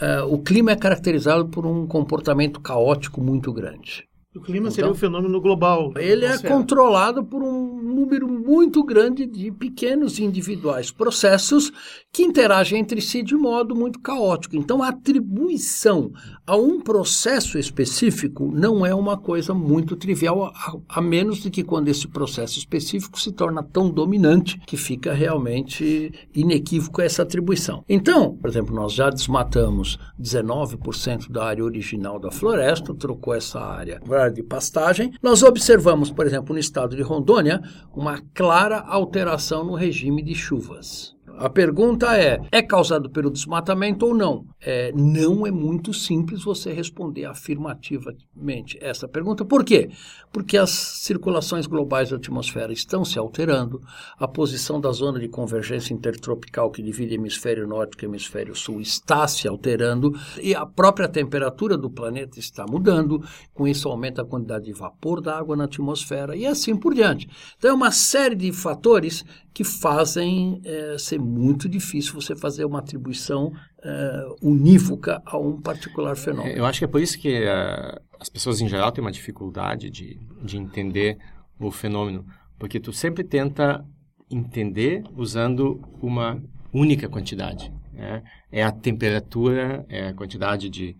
Eh, 0.00 0.22
o 0.22 0.38
clima 0.38 0.72
é 0.72 0.76
caracterizado 0.76 1.46
por 1.48 1.66
um 1.66 1.86
comportamento 1.86 2.60
caótico 2.60 3.20
muito 3.20 3.52
grande. 3.52 4.08
O 4.36 4.40
clima 4.40 4.70
seria 4.70 4.84
Então, 4.84 4.92
o 4.92 4.98
fenômeno 4.98 5.40
global. 5.40 5.92
Ele 5.96 6.24
é 6.24 6.28
atmosfera. 6.28 6.54
controlado 6.54 7.24
por 7.24 7.42
um 7.42 7.82
número 7.82 8.28
muito 8.28 8.84
grande 8.84 9.26
de 9.26 9.50
pequenos 9.50 10.18
individuais 10.18 10.90
processos 10.90 11.72
que 12.12 12.22
interagem 12.22 12.78
entre 12.78 13.00
si 13.00 13.22
de 13.22 13.34
modo 13.34 13.74
muito 13.74 13.98
caótico. 14.00 14.56
Então, 14.56 14.82
a 14.82 14.88
atribuição 14.88 16.12
a 16.46 16.56
um 16.56 16.80
processo 16.80 17.58
específico 17.58 18.50
não 18.52 18.84
é 18.84 18.94
uma 18.94 19.16
coisa 19.16 19.54
muito 19.54 19.96
trivial, 19.96 20.44
a, 20.44 20.76
a 20.88 21.00
menos 21.00 21.38
de 21.38 21.50
que 21.50 21.62
quando 21.62 21.88
esse 21.88 22.06
processo 22.06 22.58
específico 22.58 23.18
se 23.18 23.32
torna 23.32 23.62
tão 23.62 23.90
dominante 23.90 24.60
que 24.66 24.76
fica 24.76 25.12
realmente 25.12 26.12
inequívoco 26.34 27.00
essa 27.00 27.22
atribuição. 27.22 27.84
Então, 27.88 28.36
por 28.36 28.48
exemplo, 28.48 28.74
nós 28.74 28.92
já 28.92 29.10
desmatamos 29.10 29.98
19% 30.20 31.30
da 31.30 31.44
área 31.44 31.64
original 31.64 32.18
da 32.18 32.30
floresta, 32.30 32.94
trocou 32.94 33.34
essa 33.34 33.60
área 33.60 34.00
de 34.30 34.42
pastagem. 34.42 35.12
Nós 35.22 35.42
observamos, 35.42 36.10
por 36.10 36.26
exemplo, 36.26 36.52
no 36.52 36.60
estado 36.60 36.94
de 36.94 37.02
Rondônia, 37.02 37.60
uma 37.94 38.20
clara 38.34 38.78
alteração 38.78 39.64
no 39.64 39.74
regime 39.74 40.22
de 40.22 40.34
chuvas. 40.34 41.15
A 41.38 41.50
pergunta 41.50 42.16
é: 42.16 42.40
é 42.50 42.62
causado 42.62 43.10
pelo 43.10 43.30
desmatamento 43.30 44.06
ou 44.06 44.14
não? 44.14 44.46
É, 44.58 44.90
não 44.92 45.46
é 45.46 45.50
muito 45.50 45.92
simples 45.92 46.42
você 46.42 46.72
responder 46.72 47.26
afirmativamente 47.26 48.78
essa 48.80 49.06
pergunta. 49.06 49.44
Por 49.44 49.62
quê? 49.62 49.90
Porque 50.32 50.56
as 50.56 50.70
circulações 50.70 51.66
globais 51.66 52.08
da 52.08 52.16
atmosfera 52.16 52.72
estão 52.72 53.04
se 53.04 53.18
alterando, 53.18 53.82
a 54.18 54.26
posição 54.26 54.80
da 54.80 54.90
zona 54.92 55.20
de 55.20 55.28
convergência 55.28 55.92
intertropical 55.92 56.70
que 56.70 56.82
divide 56.82 57.14
hemisfério 57.14 57.66
norte 57.66 58.02
e 58.02 58.06
hemisfério 58.06 58.54
sul 58.54 58.80
está 58.80 59.28
se 59.28 59.46
alterando 59.46 60.12
e 60.42 60.54
a 60.54 60.64
própria 60.64 61.08
temperatura 61.08 61.76
do 61.76 61.90
planeta 61.90 62.38
está 62.38 62.64
mudando. 62.66 63.22
Com 63.52 63.68
isso, 63.68 63.88
aumenta 63.88 64.22
a 64.22 64.26
quantidade 64.26 64.64
de 64.64 64.72
vapor 64.72 65.20
da 65.20 65.38
água 65.38 65.54
na 65.54 65.64
atmosfera 65.64 66.34
e 66.34 66.46
assim 66.46 66.74
por 66.74 66.94
diante. 66.94 67.28
Então, 67.58 67.70
é 67.70 67.74
uma 67.74 67.90
série 67.90 68.34
de 68.34 68.52
fatores 68.52 69.22
que 69.56 69.64
fazem 69.64 70.60
eh, 70.66 70.96
ser 70.98 71.18
muito 71.18 71.66
difícil 71.66 72.12
você 72.12 72.36
fazer 72.36 72.66
uma 72.66 72.80
atribuição 72.80 73.54
eh, 73.82 74.26
unívoca 74.42 75.22
a 75.24 75.38
um 75.38 75.58
particular 75.62 76.14
fenômeno. 76.14 76.54
Eu 76.54 76.66
acho 76.66 76.78
que 76.78 76.84
é 76.84 76.88
por 76.88 77.00
isso 77.00 77.18
que 77.18 77.34
eh, 77.34 78.00
as 78.20 78.28
pessoas 78.28 78.60
em 78.60 78.68
geral 78.68 78.92
têm 78.92 79.02
uma 79.02 79.10
dificuldade 79.10 79.88
de, 79.88 80.20
de 80.42 80.58
entender 80.58 81.16
o 81.58 81.70
fenômeno, 81.70 82.26
porque 82.58 82.78
tu 82.78 82.92
sempre 82.92 83.24
tenta 83.24 83.82
entender 84.30 85.02
usando 85.16 85.80
uma 86.02 86.38
única 86.70 87.08
quantidade. 87.08 87.72
Né? 87.94 88.22
É 88.52 88.62
a 88.62 88.70
temperatura, 88.70 89.86
é 89.88 90.08
a 90.08 90.12
quantidade 90.12 90.68
de 90.68 90.94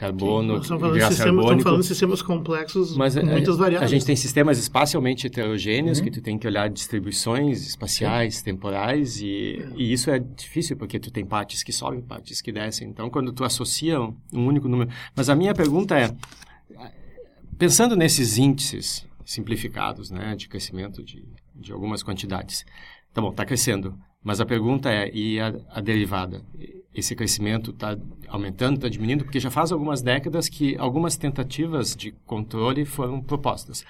carbono, 0.00 0.54
Nós 0.54 0.62
estamos 0.62 0.80
falando, 0.80 0.94
de 0.94 1.00
gás 1.00 1.14
sistemas, 1.14 1.18
estamos 1.18 1.42
carbônico. 1.44 1.62
falando 1.64 1.80
de 1.82 1.86
sistemas 1.86 2.22
complexos 2.22 2.96
Mas 2.96 3.14
com 3.14 3.20
a, 3.20 3.24
muitas 3.24 3.54
a 3.54 3.58
variáveis. 3.58 3.90
gente 3.90 4.06
tem 4.06 4.16
sistemas 4.16 4.58
espacialmente 4.58 5.26
heterogêneos 5.26 5.98
Uhum. 5.98 6.04
que 6.04 6.10
tu 6.10 6.20
tem 6.22 6.38
que 6.38 6.46
olhar 6.46 6.68
distribuições 6.70 7.66
espaciais, 7.66 8.42
temporais 8.42 9.20
e, 9.20 9.62
e 9.76 9.92
isso 9.92 10.10
é 10.10 10.18
difícil 10.18 10.76
porque 10.76 10.98
tu 10.98 11.10
tem 11.10 11.24
partes 11.24 11.62
que 11.62 11.72
sobem, 11.72 12.00
partes 12.00 12.40
que 12.40 12.50
descem. 12.50 12.88
Então, 12.88 13.10
quando 13.10 13.32
tu 13.32 13.44
associa 13.44 14.00
um, 14.00 14.16
um 14.32 14.46
único 14.46 14.66
número... 14.68 14.90
Mas 15.14 15.28
a 15.28 15.36
minha 15.36 15.54
pergunta 15.54 15.98
é, 15.98 16.10
pensando 17.58 17.94
nesses 17.94 18.38
índices 18.38 19.06
simplificados, 19.24 20.10
né, 20.10 20.34
de 20.34 20.48
crescimento 20.48 21.02
de, 21.04 21.24
de 21.54 21.72
algumas 21.72 22.02
quantidades. 22.02 22.64
Tá 23.12 23.20
bom, 23.20 23.30
está 23.30 23.44
crescendo. 23.44 23.96
Mas 24.24 24.40
a 24.40 24.46
pergunta 24.46 24.90
é, 24.90 25.10
e 25.14 25.38
a, 25.40 25.54
a 25.70 25.80
derivada? 25.80 26.42
Esse 27.00 27.16
crescimento 27.16 27.70
está 27.70 27.96
aumentando, 28.28 28.76
está 28.76 28.88
diminuindo? 28.88 29.24
Porque 29.24 29.40
já 29.40 29.50
faz 29.50 29.72
algumas 29.72 30.02
décadas 30.02 30.50
que 30.50 30.76
algumas 30.76 31.16
tentativas 31.16 31.96
de 31.96 32.12
controle 32.26 32.84
foram 32.84 33.22
propostas. 33.22 33.84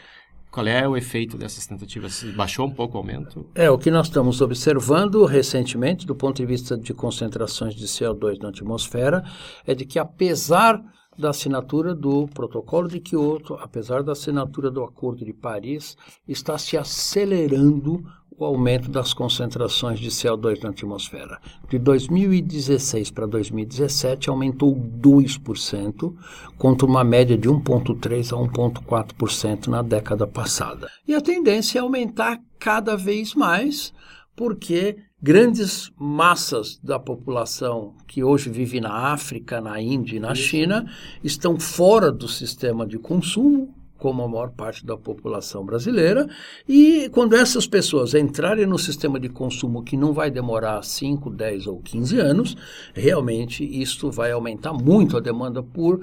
Qual 0.49 0.67
é 0.67 0.87
o 0.87 0.97
efeito 0.97 1.37
dessas 1.37 1.67
tentativas? 1.67 2.23
Baixou 2.37 2.69
um 2.69 2.71
pouco 2.71 2.95
o 2.95 2.99
aumento? 2.99 3.47
É, 3.55 3.69
o 3.69 3.76
que 3.76 3.90
nós 3.90 4.07
estamos 4.07 4.40
observando 4.40 5.25
recentemente, 5.25 6.07
do 6.07 6.14
ponto 6.14 6.37
de 6.37 6.47
vista 6.47 6.76
de 6.76 6.95
concentrações 6.95 7.75
de 7.75 7.87
CO2 7.87 8.38
na 8.38 8.49
atmosfera, 8.50 9.25
é 9.67 9.75
de 9.75 9.85
que 9.85 9.99
apesar 9.99 10.81
da 11.21 11.31
assinatura 11.31 11.95
do 11.95 12.27
Protocolo 12.29 12.89
de 12.89 13.00
Kyoto, 13.00 13.55
apesar 13.55 14.03
da 14.03 14.12
assinatura 14.12 14.71
do 14.71 14.83
Acordo 14.83 15.25
de 15.25 15.33
Paris, 15.33 15.97
está 16.27 16.57
se 16.59 16.77
acelerando 16.77 18.03
o 18.41 18.45
aumento 18.45 18.91
das 18.91 19.12
concentrações 19.12 20.00
de 20.00 20.09
CO2 20.09 20.62
na 20.62 20.71
atmosfera. 20.71 21.39
De 21.69 21.79
2016 21.79 23.11
para 23.11 23.27
2017 23.27 24.31
aumentou 24.31 24.75
2%, 24.75 26.15
contra 26.57 26.87
uma 26.87 27.05
média 27.05 27.37
de 27.37 27.50
1,3% 27.50 28.33
a 28.33 29.12
1,4% 29.12 29.67
na 29.67 29.83
década 29.83 30.27
passada. 30.27 30.89
E 31.07 31.15
a 31.15 31.21
tendência 31.21 31.79
é 31.79 31.83
aumentar 31.83 32.41
cada 32.59 32.97
vez 32.97 33.35
mais, 33.35 33.93
porque 34.35 34.97
grandes 35.23 35.93
massas 35.99 36.79
da 36.83 36.99
população 36.99 37.95
que 38.07 38.25
hoje 38.25 38.49
vive 38.49 38.81
na 38.81 39.12
África, 39.12 39.61
na 39.61 39.81
Índia 39.81 40.17
e 40.17 40.21
na 40.21 40.35
China 40.35 40.91
estão 41.23 41.61
fora 41.61 42.11
do 42.11 42.27
sistema 42.27 42.87
de 42.87 42.99
consumo, 42.99 43.75
como 43.99 44.23
a 44.23 44.29
maior 44.29 44.50
parte 44.50 44.85
da 44.85 44.97
população 44.97 45.62
brasileira, 45.62 46.27
e 46.67 47.11
quando 47.11 47.37
essas 47.37 47.67
pessoas 47.67 48.15
entrarem 48.15 48.65
no 48.65 48.79
sistema 48.79 49.21
de 49.21 49.29
consumo 49.29 49.83
que 49.83 49.95
não 49.95 50.15
vai 50.15 50.31
demorar 50.31 50.83
5, 50.83 51.29
10 51.29 51.67
ou 51.67 51.81
15 51.83 52.19
anos, 52.19 52.57
realmente 52.95 53.62
isto 53.62 54.11
vai 54.11 54.33
aumentar 54.33 54.73
muito 54.73 55.19
a 55.19 55.21
demanda 55.21 55.62
por 55.62 56.00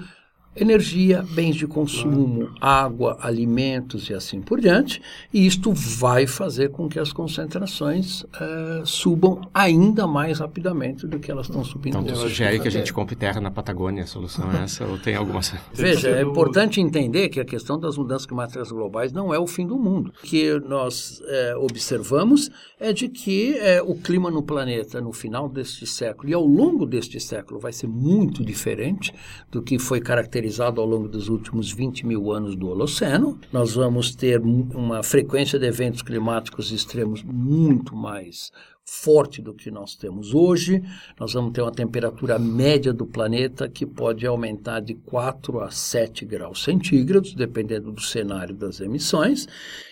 energia, 0.59 1.23
bens 1.31 1.55
de 1.55 1.67
consumo, 1.67 2.49
água, 2.59 3.17
alimentos 3.21 4.09
e 4.09 4.13
assim 4.13 4.41
por 4.41 4.59
diante, 4.59 5.01
e 5.33 5.45
isto 5.45 5.71
vai 5.71 6.25
fazer 6.25 6.69
com 6.69 6.89
que 6.89 6.99
as 6.99 7.13
concentrações 7.13 8.23
uh, 8.23 8.85
subam 8.85 9.41
ainda 9.53 10.07
mais 10.07 10.39
rapidamente 10.39 11.05
do 11.05 11.19
que 11.19 11.31
elas 11.31 11.47
estão 11.47 11.63
subindo. 11.63 11.99
Então, 11.99 12.03
tu 12.03 12.15
sugere 12.15 12.59
que 12.59 12.67
a 12.67 12.71
gente 12.71 12.91
compre 12.91 13.15
terra 13.15 13.39
na 13.39 13.51
Patagônia, 13.51 14.03
a 14.03 14.07
solução 14.07 14.51
é 14.51 14.63
essa, 14.63 14.85
ou 14.85 14.97
tem 14.97 15.15
alguma... 15.15 15.41
Veja, 15.73 16.09
é 16.09 16.21
importante 16.21 16.81
entender 16.81 17.29
que 17.29 17.39
a 17.39 17.45
questão 17.45 17.79
das 17.79 17.97
mudanças 17.97 18.25
climáticas 18.25 18.71
globais 18.71 19.11
não 19.11 19.33
é 19.33 19.39
o 19.39 19.47
fim 19.47 19.67
do 19.67 19.77
mundo. 19.77 20.11
O 20.23 20.25
que 20.25 20.59
nós 20.61 21.21
é, 21.25 21.55
observamos 21.55 22.49
é 22.79 22.91
de 22.91 23.07
que 23.07 23.57
é, 23.57 23.81
o 23.81 23.95
clima 23.95 24.31
no 24.31 24.41
planeta 24.41 24.99
no 24.99 25.13
final 25.13 25.47
deste 25.47 25.85
século 25.85 26.29
e 26.29 26.33
ao 26.33 26.45
longo 26.45 26.85
deste 26.85 27.19
século 27.19 27.59
vai 27.59 27.71
ser 27.71 27.87
muito 27.87 28.43
diferente 28.43 29.13
do 29.51 29.61
que 29.61 29.77
foi 29.77 29.99
caracterizado 29.99 30.46
caracterizado 30.47 30.79
ao 30.79 30.87
longo 30.87 31.07
dos 31.07 31.27
últimos 31.27 31.71
20 31.71 32.05
mil 32.05 32.31
anos 32.31 32.55
do 32.55 32.69
Holoceno. 32.69 33.39
Nós 33.51 33.75
vamos 33.75 34.15
ter 34.15 34.39
uma 34.39 35.03
frequência 35.03 35.59
de 35.59 35.65
eventos 35.65 36.01
climáticos 36.01 36.71
extremos 36.71 37.21
muito 37.23 37.95
mais 37.95 38.51
forte 38.85 39.41
do 39.41 39.53
que 39.53 39.69
nós 39.69 39.95
temos 39.95 40.33
hoje. 40.33 40.81
Nós 41.19 41.33
vamos 41.33 41.51
ter 41.51 41.61
uma 41.61 41.71
temperatura 41.71 42.39
média 42.39 42.93
do 42.93 43.05
planeta 43.05 43.67
que 43.67 43.85
pode 43.85 44.25
aumentar 44.25 44.79
de 44.79 44.95
4 44.95 45.59
a 45.59 45.69
7 45.69 46.25
graus 46.25 46.63
centígrados, 46.63 47.33
dependendo 47.33 47.91
do 47.91 48.01
cenário 48.01 48.55
das 48.55 48.79
emissões, 48.79 49.47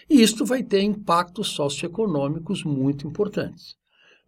e 0.10 0.22
isto 0.22 0.46
vai 0.46 0.64
ter 0.64 0.82
impactos 0.82 1.50
socioeconômicos 1.50 2.64
muito 2.64 3.06
importantes. 3.06 3.76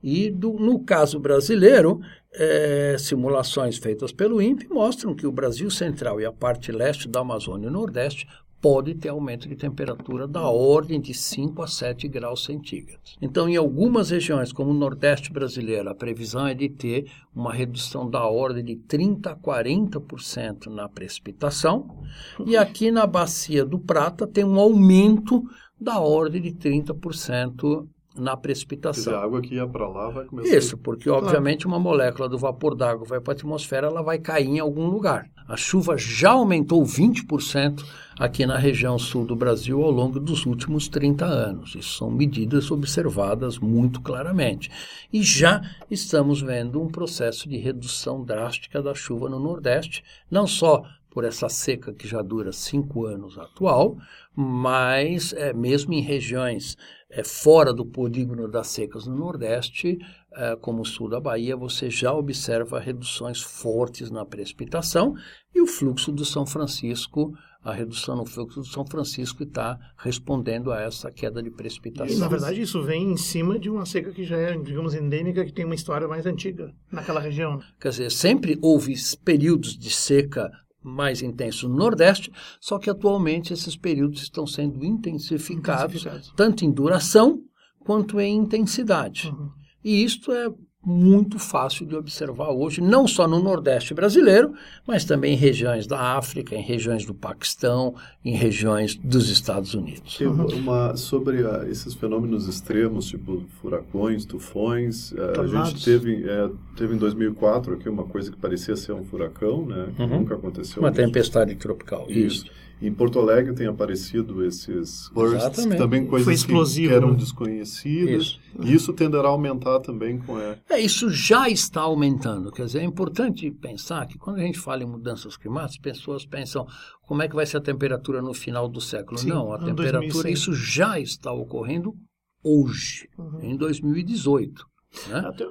E 0.01 0.29
do, 0.29 0.53
no 0.53 0.79
caso 0.83 1.19
brasileiro, 1.19 1.99
é, 2.33 2.95
simulações 2.99 3.77
feitas 3.77 4.11
pelo 4.11 4.41
INPE 4.41 4.67
mostram 4.69 5.15
que 5.15 5.25
o 5.25 5.31
Brasil 5.31 5.69
Central 5.71 6.21
e 6.21 6.25
a 6.25 6.31
parte 6.31 6.71
leste 6.71 7.07
da 7.07 7.21
Amazônia 7.21 7.67
e 7.67 7.71
Nordeste 7.71 8.27
pode 8.61 8.95
ter 8.95 9.09
aumento 9.09 9.47
de 9.47 9.55
temperatura 9.55 10.27
da 10.27 10.49
ordem 10.49 10.99
de 10.99 11.13
5 11.13 11.61
a 11.61 11.67
7 11.67 12.07
graus 12.07 12.43
centígrados. 12.43 13.15
Então, 13.21 13.47
em 13.47 13.55
algumas 13.55 14.09
regiões, 14.09 14.51
como 14.51 14.71
o 14.71 14.73
Nordeste 14.73 15.31
brasileiro, 15.31 15.89
a 15.89 15.95
previsão 15.95 16.47
é 16.47 16.53
de 16.53 16.67
ter 16.69 17.11
uma 17.35 17.53
redução 17.53 18.09
da 18.09 18.25
ordem 18.25 18.63
de 18.63 18.75
30 18.75 19.31
a 19.31 19.35
40% 19.35 20.67
na 20.67 20.89
precipitação, 20.89 22.03
e 22.45 22.57
aqui 22.57 22.91
na 22.91 23.05
Bacia 23.05 23.63
do 23.63 23.77
Prata 23.77 24.25
tem 24.25 24.43
um 24.43 24.59
aumento 24.59 25.43
da 25.79 25.99
ordem 25.99 26.41
de 26.41 26.51
30% 26.51 27.87
na 28.17 28.35
precipitação. 28.35 29.15
a 29.15 29.23
água 29.23 29.41
que 29.41 29.55
ia 29.55 29.67
para 29.67 29.87
lá 29.87 30.09
vai 30.09 30.25
começar. 30.25 30.55
Isso, 30.55 30.77
porque 30.77 31.09
obviamente 31.09 31.67
uma 31.67 31.79
molécula 31.79 32.27
do 32.27 32.37
vapor 32.37 32.75
d'água 32.75 33.05
vai 33.05 33.19
para 33.19 33.33
a 33.33 33.35
atmosfera, 33.35 33.87
ela 33.87 34.01
vai 34.01 34.19
cair 34.19 34.47
em 34.47 34.59
algum 34.59 34.87
lugar. 34.87 35.29
A 35.47 35.55
chuva 35.55 35.97
já 35.97 36.31
aumentou 36.31 36.83
20% 36.83 37.83
aqui 38.19 38.45
na 38.45 38.57
região 38.57 38.99
sul 38.99 39.25
do 39.25 39.35
Brasil 39.35 39.81
ao 39.81 39.91
longo 39.91 40.19
dos 40.19 40.45
últimos 40.45 40.89
30 40.89 41.25
anos. 41.25 41.75
Isso 41.75 41.97
são 41.97 42.11
medidas 42.11 42.69
observadas 42.69 43.57
muito 43.57 44.01
claramente. 44.01 44.69
E 45.11 45.23
já 45.23 45.61
estamos 45.89 46.41
vendo 46.41 46.81
um 46.81 46.87
processo 46.87 47.47
de 47.47 47.57
redução 47.57 48.23
drástica 48.23 48.81
da 48.81 48.93
chuva 48.93 49.29
no 49.29 49.39
Nordeste, 49.39 50.03
não 50.29 50.45
só 50.45 50.83
por 51.09 51.23
essa 51.23 51.49
seca 51.49 51.93
que 51.93 52.07
já 52.07 52.21
dura 52.21 52.51
cinco 52.51 53.05
anos 53.05 53.39
atual, 53.39 53.97
mas 54.35 55.33
é, 55.33 55.51
mesmo 55.51 55.93
em 55.93 56.01
regiões 56.01 56.77
é, 57.09 57.23
fora 57.23 57.73
do 57.73 57.85
polígono 57.85 58.47
das 58.47 58.67
secas 58.67 59.07
no 59.07 59.15
Nordeste, 59.15 59.97
é, 60.33 60.55
como 60.57 60.81
o 60.81 60.85
sul 60.85 61.09
da 61.09 61.19
Bahia, 61.19 61.55
você 61.55 61.89
já 61.89 62.13
observa 62.13 62.79
reduções 62.79 63.41
fortes 63.41 64.11
na 64.11 64.25
precipitação 64.25 65.13
e 65.55 65.61
o 65.61 65.67
fluxo 65.67 66.11
do 66.11 66.25
São 66.25 66.45
Francisco, 66.45 67.33
a 67.63 67.73
redução 67.73 68.15
no 68.15 68.25
fluxo 68.25 68.59
do 68.59 68.65
São 68.65 68.85
Francisco 68.85 69.43
está 69.43 69.77
respondendo 69.97 70.71
a 70.71 70.81
essa 70.81 71.11
queda 71.11 71.41
de 71.41 71.49
precipitação. 71.49 72.15
E, 72.15 72.19
na 72.19 72.27
verdade, 72.27 72.61
isso 72.61 72.81
vem 72.83 73.11
em 73.11 73.17
cima 73.17 73.57
de 73.57 73.69
uma 73.69 73.85
seca 73.85 74.11
que 74.11 74.23
já 74.23 74.37
é, 74.37 74.57
digamos, 74.57 74.93
endêmica, 74.93 75.43
que 75.43 75.51
tem 75.51 75.65
uma 75.65 75.75
história 75.75 76.07
mais 76.07 76.25
antiga 76.25 76.73
naquela 76.91 77.19
região. 77.19 77.59
Quer 77.79 77.89
dizer, 77.89 78.11
sempre 78.11 78.57
houve 78.61 78.93
períodos 79.23 79.77
de 79.77 79.89
seca 79.89 80.49
mais 80.87 81.21
intenso 81.21 81.67
no 81.67 81.75
Nordeste, 81.75 82.31
só 82.59 82.79
que 82.79 82.89
atualmente 82.89 83.53
esses 83.53 83.75
períodos 83.75 84.21
estão 84.21 84.47
sendo 84.47 84.83
intensificados, 84.83 85.95
intensificados. 85.95 86.33
tanto 86.35 86.65
em 86.65 86.71
duração 86.71 87.41
quanto 87.79 88.19
em 88.19 88.35
intensidade. 88.35 89.29
Uhum. 89.29 89.49
E 89.83 90.03
isto 90.03 90.31
é 90.31 90.49
muito 90.87 91.37
fácil 91.37 91.85
de 91.85 91.95
observar 91.97 92.49
hoje, 92.51 92.79
não 92.79 93.05
só 93.05 93.27
no 93.27 93.43
Nordeste 93.43 93.93
brasileiro, 93.93 94.53
mas 94.87 95.03
também 95.03 95.33
em 95.33 95.35
regiões 95.35 95.85
da 95.85 96.15
África, 96.17 96.55
em 96.55 96.61
regiões 96.61 97.05
do 97.05 97.13
Paquistão, 97.13 97.93
em 98.23 98.33
regiões 98.33 98.95
dos 98.95 99.29
Estados 99.29 99.73
Unidos. 99.73 100.17
Uma, 100.21 100.95
sobre 100.95 101.43
uh, 101.43 101.69
esses 101.69 101.93
fenômenos 101.93 102.47
extremos, 102.47 103.07
tipo 103.07 103.43
furacões, 103.61 104.23
tufões, 104.23 105.11
uh, 105.11 105.41
a 105.41 105.47
gente 105.47 105.83
teve, 105.83 106.23
é, 106.23 106.49
teve 106.77 106.95
em 106.95 106.97
2004 106.97 107.73
aqui 107.73 107.89
uma 107.89 108.05
coisa 108.05 108.31
que 108.31 108.37
parecia 108.37 108.77
ser 108.77 108.93
um 108.93 109.03
furacão, 109.03 109.65
né? 109.65 109.89
Uhum. 109.99 110.19
Nunca 110.19 110.35
aconteceu. 110.35 110.81
Uma 110.81 110.91
tempestade 110.93 111.53
tropical. 111.55 112.05
Isso. 112.07 112.45
isso. 112.45 112.66
Em 112.79 112.93
Porto 112.93 113.19
Alegre 113.19 113.53
tem 113.53 113.65
aparecido 113.65 114.45
esses 114.45 115.09
bursts, 115.09 115.65
também 115.77 116.05
coisas 116.05 116.43
que 116.43 116.87
eram 116.87 117.11
né? 117.11 117.17
desconhecidas. 117.17 118.23
Isso. 118.23 118.39
E 118.61 118.73
isso 118.73 118.93
tenderá 118.93 119.27
a 119.27 119.31
aumentar 119.31 119.79
também 119.79 120.19
com 120.19 120.37
a... 120.37 120.55
É, 120.69 120.79
isso 120.79 121.09
já 121.09 121.49
está 121.49 121.81
aumentando. 121.81 122.51
Quer 122.51 122.65
dizer, 122.65 122.79
é 122.79 122.83
importante 122.83 123.49
pensar 123.49 124.05
que 124.05 124.17
quando 124.17 124.37
a 124.37 124.43
gente 124.43 124.59
fala 124.59 124.83
em 124.83 124.85
mudanças 124.85 125.35
climáticas, 125.35 125.77
pessoas 125.77 126.25
pensam 126.25 126.67
como 127.01 127.23
é 127.23 127.27
que 127.27 127.35
vai 127.35 127.45
ser 127.47 127.57
a 127.57 127.61
temperatura 127.61 128.21
no 128.21 128.33
final 128.33 128.67
do 128.67 128.79
século. 128.79 129.17
Sim, 129.17 129.29
Não, 129.29 129.51
a 129.51 129.57
temperatura, 129.57 129.99
2006. 129.99 130.39
isso 130.39 130.53
já 130.53 130.99
está 130.99 131.31
ocorrendo 131.31 131.95
hoje, 132.43 133.09
uhum. 133.17 133.39
em 133.41 133.57
2018. 133.57 134.65
Né? 135.09 135.19
Até, 135.25 135.45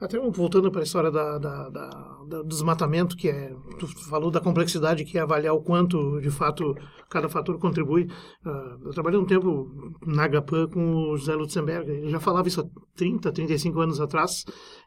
até 0.00 0.18
voltando 0.18 0.70
para 0.70 0.80
a 0.80 0.84
história 0.84 1.10
da, 1.10 1.38
da, 1.38 1.68
da, 1.68 1.88
do 2.26 2.44
desmatamento, 2.44 3.16
que 3.16 3.28
é, 3.28 3.54
tu 3.78 3.86
falou 3.86 4.30
da 4.30 4.40
complexidade 4.40 5.04
que 5.04 5.18
é 5.18 5.20
avaliar 5.20 5.54
o 5.54 5.62
quanto, 5.62 6.20
de 6.20 6.30
fato, 6.30 6.74
cada 7.08 7.28
fator 7.28 7.58
contribui. 7.58 8.04
Uh, 8.44 8.86
eu 8.86 8.90
trabalhei 8.92 9.18
um 9.18 9.24
tempo 9.24 9.70
na 10.06 10.28
HPAN 10.28 10.68
com 10.68 10.94
o 10.94 11.16
José 11.16 11.34
Lutzenberg, 11.34 11.90
ele 11.90 12.10
já 12.10 12.20
falava 12.20 12.48
isso 12.48 12.60
há 12.60 12.66
30, 12.96 13.32
35 13.32 13.80
anos 13.80 14.00
atrás, 14.00 14.44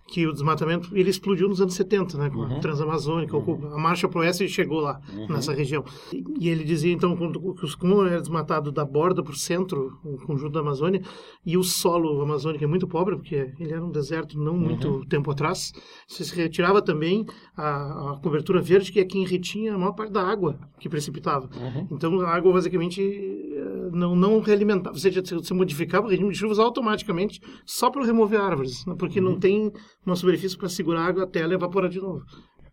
que 0.08 0.26
o 0.26 0.32
desmatamento 0.32 0.90
ele 0.98 1.10
explodiu 1.10 1.50
nos 1.50 1.60
anos 1.60 1.74
70, 1.74 2.18
né, 2.18 2.30
com 2.30 2.40
uhum. 2.40 2.58
a 2.58 2.60
Transamazônica, 2.60 3.36
uhum. 3.36 3.74
a 3.74 3.78
marcha 3.78 4.08
para 4.08 4.20
o 4.20 4.22
oeste 4.22 4.48
chegou 4.48 4.80
lá, 4.80 5.02
uhum. 5.14 5.28
nessa 5.28 5.54
região. 5.54 5.84
E 6.40 6.48
ele 6.50 6.64
dizia, 6.64 6.94
então, 6.94 7.16
que 7.16 7.78
como 7.78 8.06
era 8.06 8.20
desmatado 8.20 8.72
da 8.72 8.86
borda 8.86 9.22
para 9.22 9.34
o 9.34 9.36
centro, 9.36 10.00
o 10.04 10.18
conjunto 10.26 10.54
da 10.54 10.62
Amazônia, 10.62 11.02
e 11.46 11.58
o 11.58 11.64
solo 11.64 12.22
amazônico 12.22 12.64
é 12.64 12.68
muito 12.68 12.88
pobre, 12.88 13.16
porque 13.18 13.54
ele 13.60 13.74
era 13.74 13.84
um 13.84 13.92
deserto 13.92 14.40
não 14.40 14.58
muito 14.58 14.88
uhum. 14.88 15.06
tempo 15.06 15.30
atrás, 15.30 15.74
se 16.08 16.36
retirava 16.36 16.82
também 16.82 17.26
a, 17.56 18.14
a, 18.14 18.20
cobertura 18.22 18.62
verde, 18.62 18.92
que 18.92 19.00
é 19.00 19.06
quem 19.06 19.26
retinha 19.26 19.76
a 19.76 19.78
maior 19.78 19.92
parte 19.92 20.14
da 20.14 20.22
água 20.22 20.58
que 20.80 20.88
precipitava. 20.88 21.50
Uhum. 21.56 21.88
Então, 21.92 22.22
a 22.22 22.30
água 22.30 22.54
basicamente 22.54 23.02
não, 23.92 24.16
não 24.16 24.40
realimentava, 24.40 24.96
ou 24.96 25.00
seja, 25.00 25.22
você 25.22 25.54
modificava 25.54 26.08
o 26.08 26.10
regime 26.10 26.32
de 26.32 26.38
chuvas 26.38 26.60
automaticamente 26.60 27.42
só 27.66 27.90
para 27.90 28.06
remover 28.06 28.40
árvores, 28.40 28.86
né? 28.86 28.96
porque 28.98 29.20
uhum. 29.20 29.32
não 29.32 29.40
tem 29.40 29.72
uma 30.06 30.16
superfície 30.16 30.58
para 30.58 30.70
segurar 30.70 31.02
a 31.02 31.06
água 31.06 31.24
até 31.24 31.42
ela 31.42 31.54
evaporar 31.54 31.90
de 31.90 32.00
novo. 32.00 32.24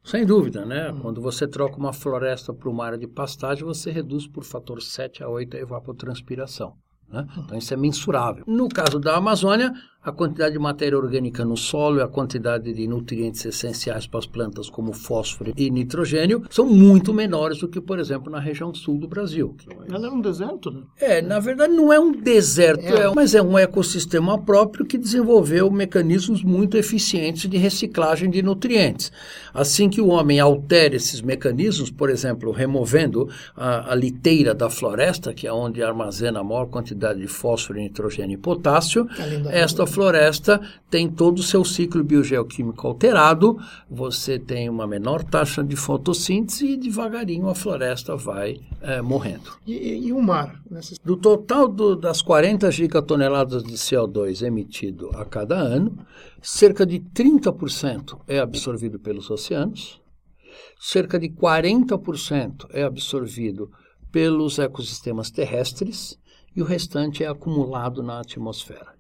Sem 0.05 0.27
dúvida, 0.27 0.67
né? 0.67 0.91
Uhum. 0.91 1.01
Quando 1.01 1.21
você 1.23 1.49
troca 1.49 1.79
uma 1.79 1.93
floresta 1.93 2.53
para 2.53 2.69
uma 2.69 2.85
área 2.85 2.99
de 2.99 3.07
pastagem, 3.07 3.65
você 3.65 3.91
reduz 3.91 4.29
por 4.29 4.45
fator 4.45 4.83
7 4.83 5.23
a 5.23 5.29
8 5.29 5.57
a 5.57 5.61
evapotranspiração. 5.61 6.75
Né? 7.09 7.27
Então, 7.39 7.57
isso 7.57 7.73
é 7.73 7.77
mensurável. 7.77 8.45
No 8.47 8.69
caso 8.69 8.99
da 8.99 9.17
Amazônia, 9.17 9.73
a 10.05 10.13
quantidade 10.13 10.53
de 10.53 10.59
matéria 10.59 10.99
orgânica 10.99 11.45
no 11.45 11.57
solo 11.57 11.99
e 11.99 12.03
a 12.03 12.09
quantidade 12.09 12.73
de 12.73 12.87
nutrientes 12.87 13.45
essenciais 13.45 14.07
para 14.07 14.19
as 14.19 14.27
plantas, 14.27 14.69
como 14.69 14.93
fósforo 14.93 15.53
e 15.57 15.71
nitrogênio, 15.71 16.43
são 16.51 16.67
muito 16.67 17.15
menores 17.15 17.59
do 17.59 17.69
que, 17.69 17.81
por 17.81 17.99
exemplo, 17.99 18.31
na 18.31 18.39
região 18.39 18.75
sul 18.75 18.99
do 18.99 19.09
Brasil. 19.09 19.57
Ela 19.91 20.09
é 20.09 20.11
um 20.11 20.21
deserto, 20.21 20.71
né? 20.71 20.83
É, 21.01 21.23
na 21.23 21.41
verdade, 21.41 21.73
não 21.73 21.93
é 21.93 21.99
um 21.99 22.13
deserto, 22.13 22.85
é. 22.85 23.05
É, 23.05 23.15
mas 23.15 23.35
é 23.35 23.41
um 23.41 23.59
ecossistema 23.59 24.37
próprio 24.39 24.85
que 24.85 24.99
desenvolveu 24.99 25.71
mecanismos 25.71 26.43
muito 26.43 26.77
eficientes 26.77 27.49
de 27.49 27.57
reciclagem 27.57 28.29
de 28.29 28.43
nutrientes. 28.43 29.11
Assim 29.55 29.89
que 29.89 30.01
o 30.01 30.09
homem 30.09 30.39
altera 30.39 30.97
esses 30.97 31.23
mecanismos, 31.23 31.91
por 31.91 32.11
exemplo, 32.11 32.53
removendo 32.53 33.29
a, 33.57 33.93
a 33.93 33.95
liteira 33.95 34.55
da 34.55 34.69
floresta, 34.69 35.33
que 35.33 35.47
é 35.47 35.53
onde 35.53 35.83
armazena 35.83 36.41
a 36.41 36.45
maior 36.45 36.67
quantidade 36.67 37.21
de 37.21 37.27
fósforo, 37.27 37.79
nitrogênio 37.79 38.35
e 38.35 38.39
potássio, 38.39 39.09
esta 39.51 39.87
floresta 39.95 40.61
tem 40.91 41.09
todo 41.09 41.39
o 41.39 41.43
seu 41.43 41.65
ciclo 41.65 42.03
biogeoquímico 42.03 42.87
alterado, 42.87 43.59
você 43.89 44.39
tem 44.39 44.69
uma 44.69 44.87
menor 44.87 45.23
taxa 45.23 45.63
de 45.63 45.77
fotossíntese 45.77 46.73
e 46.73 46.77
devagarinho 46.77 47.49
a 47.49 47.55
floresta 47.55 48.17
vai 48.17 48.61
é, 48.81 49.01
morrendo. 49.01 49.53
E, 49.67 50.07
e, 50.07 50.13
o 50.13 50.21
mar? 50.21 50.61
Do 51.05 51.17
total 51.17 51.69
do, 51.69 51.95
das 51.95 52.21
40 52.21 52.71
gigatoneladas 52.71 53.63
de 53.63 53.75
CO2 53.75 54.45
emitido 54.45 55.11
a 55.15 55.25
cada 55.25 55.57
ano, 55.57 55.97
cerca 56.43 56.85
de 56.85 56.99
30% 56.99 58.19
é 58.27 58.41
absorvido 58.41 58.99
pelos 58.99 59.31
oceanos, 59.31 60.01
cerca 60.79 61.19
de 61.19 61.29
40% 61.29 62.67
é 62.71 62.83
absorvido 62.83 63.71
pelos 64.11 64.59
ecossistemas 64.59 65.31
terrestres 65.31 66.19
e 66.55 66.63
o 66.63 66.65
restante 66.65 67.25
é 67.25 67.27
acumulado 67.27 68.03
na 68.03 68.21
atmosfera. 68.21 68.94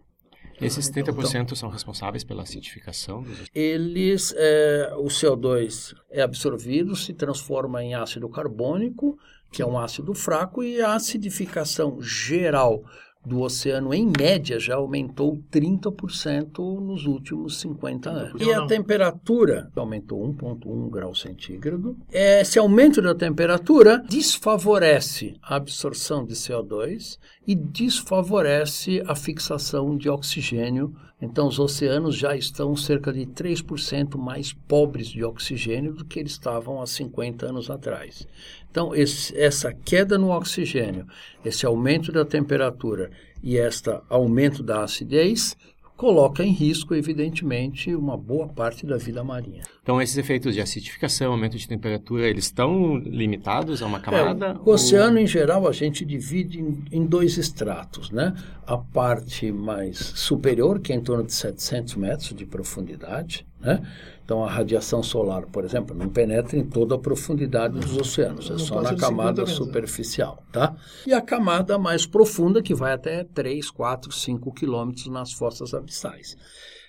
Esses 0.61 0.91
30% 0.91 1.43
então, 1.43 1.57
são 1.57 1.69
responsáveis 1.69 2.25
pela 2.25 2.43
acidificação? 2.43 3.23
Dos... 3.23 3.51
Eles, 3.55 4.35
é, 4.37 4.93
o 4.97 5.07
CO2 5.07 5.95
é 6.11 6.23
absorvido, 6.23 6.95
se 6.95 7.13
transforma 7.13 7.83
em 7.83 7.95
ácido 7.95 8.29
carbônico, 8.29 9.19
que 9.51 9.63
é 9.63 9.67
um 9.67 9.79
ácido 9.79 10.15
fraco, 10.15 10.63
e 10.63 10.81
a 10.81 10.95
acidificação 10.95 12.01
geral 12.01 12.85
do 13.25 13.41
oceano, 13.41 13.95
em 13.95 14.11
média, 14.19 14.59
já 14.59 14.77
aumentou 14.77 15.41
30% 15.51 16.59
nos 16.81 17.07
últimos 17.07 17.61
50 17.61 18.11
anos. 18.11 18.43
E 18.43 18.53
a 18.53 18.67
temperatura 18.67 19.71
aumentou 19.75 20.23
1,1 20.35 20.91
grau 20.91 21.15
centígrado. 21.15 21.97
Esse 22.11 22.59
aumento 22.59 23.01
da 23.01 23.15
temperatura 23.15 24.05
desfavorece 24.09 25.35
a 25.43 25.57
absorção 25.57 26.25
de 26.25 26.35
CO2 26.35 27.19
e 27.47 27.55
desfavorece 27.55 29.03
a 29.07 29.15
fixação 29.15 29.97
de 29.97 30.09
oxigênio. 30.09 30.95
Então, 31.21 31.47
os 31.47 31.59
oceanos 31.59 32.17
já 32.17 32.37
estão 32.37 32.77
cerca 32.77 33.13
de 33.13 33.25
3% 33.25 34.19
mais 34.19 34.53
pobres 34.53 35.09
de 35.09 35.25
oxigênio 35.25 35.93
do 35.93 36.05
que 36.05 36.19
eles 36.19 36.33
estavam 36.33 36.83
há 36.83 36.87
50 36.87 37.47
anos 37.47 37.71
atrás. 37.71 38.27
Então, 38.71 38.95
esse, 38.95 39.37
essa 39.39 39.73
queda 39.73 40.19
no 40.19 40.31
oxigênio, 40.31 41.07
esse 41.45 41.65
aumento 41.65 42.11
da 42.11 42.25
temperatura 42.25 43.11
e 43.43 43.57
este 43.57 43.91
aumento 44.09 44.63
da 44.63 44.83
acidez 44.83 45.57
coloca 45.97 46.43
em 46.43 46.51
risco, 46.51 46.95
evidentemente, 46.95 47.95
uma 47.95 48.17
boa 48.17 48.49
parte 48.49 48.85
da 48.85 48.97
vida 48.97 49.23
marinha. 49.23 49.63
Então, 49.83 50.01
esses 50.01 50.17
efeitos 50.17 50.55
de 50.55 50.61
acidificação, 50.61 51.33
aumento 51.33 51.57
de 51.57 51.69
temperatura, 51.69 52.27
eles 52.27 52.45
estão 52.47 52.97
limitados 52.99 53.83
a 53.83 53.87
uma 53.87 54.01
camada? 54.01 54.47
É, 54.47 54.57
o 54.65 54.73
oceano, 54.73 55.17
ou... 55.17 55.23
em 55.23 55.27
geral, 55.27 55.69
a 55.69 55.73
gente 55.73 56.05
divide 56.05 56.61
em, 56.61 56.85
em, 56.91 57.07
dois 57.07 57.37
estratos, 57.37 58.11
né? 58.11 58.35
A 58.67 58.77
parte 58.77 59.53
mais 59.53 59.99
superior, 59.99 60.81
que 60.81 60.93
é 60.93 60.97
em 60.97 61.01
torno 61.01 61.25
de 61.25 61.33
700 61.33 61.95
metros 61.95 62.35
de 62.35 62.45
profundidade, 62.45 63.47
né? 63.61 63.81
Então, 64.25 64.43
a 64.43 64.51
radiação 64.51 65.03
solar, 65.03 65.45
por 65.47 65.65
exemplo, 65.65 65.95
não 65.95 66.09
penetra 66.09 66.59
em 66.59 66.65
toda 66.65 66.95
a 66.95 66.99
profundidade 66.99 67.79
dos 67.79 67.95
oceanos, 67.95 68.51
é 68.51 68.57
só 68.57 68.81
na 68.81 68.97
camada 68.97 69.45
superficial, 69.45 70.43
tá? 70.51 70.75
E 71.07 71.13
a 71.13 71.21
camada 71.21 71.79
mais 71.79 72.07
profunda, 72.07 72.63
que 72.63 72.75
vai 72.75 72.95
até 72.95 73.23
3, 73.23 73.71
4, 73.71 74.11
5 74.11 74.53
quilômetros 74.55 75.09
nas 75.09 75.31
fossas 75.33 75.75
abissais. 75.75 76.37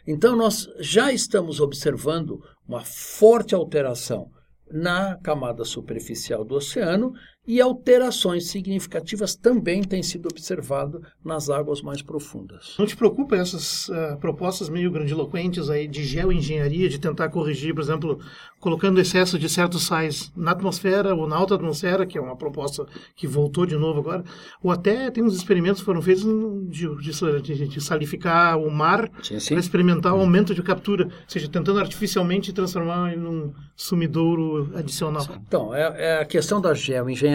Então, 0.07 0.33
nós 0.33 0.69
já 0.79 1.11
estamos 1.11 1.59
observando 1.59 2.41
uma 2.65 2.85
forte 2.85 3.53
alteração 3.53 4.29
na 4.71 5.17
camada 5.21 5.65
superficial 5.65 6.45
do 6.45 6.55
oceano 6.55 7.13
e 7.47 7.61
alterações 7.61 8.47
significativas 8.47 9.35
também 9.35 9.83
têm 9.83 10.01
sido 10.01 10.27
observadas 10.27 11.01
nas 11.23 11.49
águas 11.49 11.81
mais 11.81 12.01
profundas. 12.01 12.75
Não 12.79 12.85
te 12.85 12.95
preocupa 12.95 13.35
essas 13.35 13.89
uh, 13.89 14.17
propostas 14.19 14.67
meio 14.67 14.91
grandiloquentes 14.91 15.69
aí 15.69 15.87
de 15.87 16.03
geoengenharia, 16.03 16.89
de 16.89 16.99
tentar 16.99 17.29
corrigir, 17.29 17.73
por 17.73 17.81
exemplo, 17.81 18.19
colocando 18.59 18.99
excesso 18.99 19.37
de 19.37 19.47
certos 19.47 19.83
sais 19.83 20.31
na 20.35 20.51
atmosfera 20.51 21.13
ou 21.13 21.27
na 21.27 21.35
alta 21.35 21.55
atmosfera, 21.55 22.05
que 22.05 22.17
é 22.17 22.21
uma 22.21 22.35
proposta 22.35 22.85
que 23.15 23.27
voltou 23.27 23.65
de 23.65 23.75
novo 23.75 23.99
agora, 23.99 24.23
ou 24.63 24.71
até 24.71 25.11
tem 25.11 25.23
uns 25.23 25.35
experimentos 25.35 25.81
que 25.81 25.85
foram 25.85 26.01
feitos 26.01 26.23
de, 26.69 26.87
de, 27.41 27.67
de 27.67 27.81
salificar 27.81 28.57
o 28.57 28.71
mar 28.71 29.09
para 29.09 29.59
experimentar 29.59 30.13
o 30.13 30.19
aumento 30.19 30.55
de 30.55 30.63
captura, 30.63 31.05
ou 31.05 31.11
seja, 31.27 31.47
tentando 31.47 31.79
artificialmente 31.79 32.51
transformar 32.51 33.13
em 33.13 33.19
um 33.19 33.53
sumidouro 33.75 34.71
adicional. 34.75 35.27
Então, 35.47 35.73
é, 35.73 35.93
é 35.97 36.21
a 36.21 36.25
questão 36.25 36.59
da 36.59 36.73
geoengenharia 36.73 37.34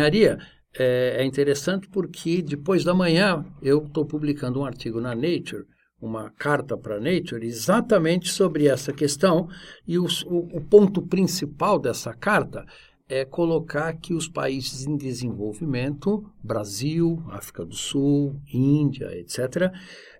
é, 0.78 1.16
é 1.18 1.24
interessante 1.24 1.88
porque 1.88 2.42
depois 2.42 2.84
da 2.84 2.94
manhã 2.94 3.44
eu 3.62 3.84
estou 3.84 4.04
publicando 4.04 4.60
um 4.60 4.64
artigo 4.64 5.00
na 5.00 5.14
Nature, 5.14 5.66
uma 6.00 6.30
carta 6.30 6.76
para 6.76 7.00
Nature, 7.00 7.46
exatamente 7.46 8.28
sobre 8.28 8.66
essa 8.66 8.92
questão. 8.92 9.48
E 9.86 9.98
o, 9.98 10.06
o, 10.26 10.58
o 10.58 10.60
ponto 10.60 11.02
principal 11.02 11.78
dessa 11.78 12.14
carta 12.14 12.64
é 13.10 13.24
colocar 13.24 13.92
que 13.94 14.14
os 14.14 14.28
países 14.28 14.86
em 14.86 14.96
desenvolvimento, 14.96 16.24
Brasil, 16.42 17.20
África 17.28 17.64
do 17.64 17.74
Sul, 17.74 18.40
Índia, 18.52 19.10
etc., 19.18 19.72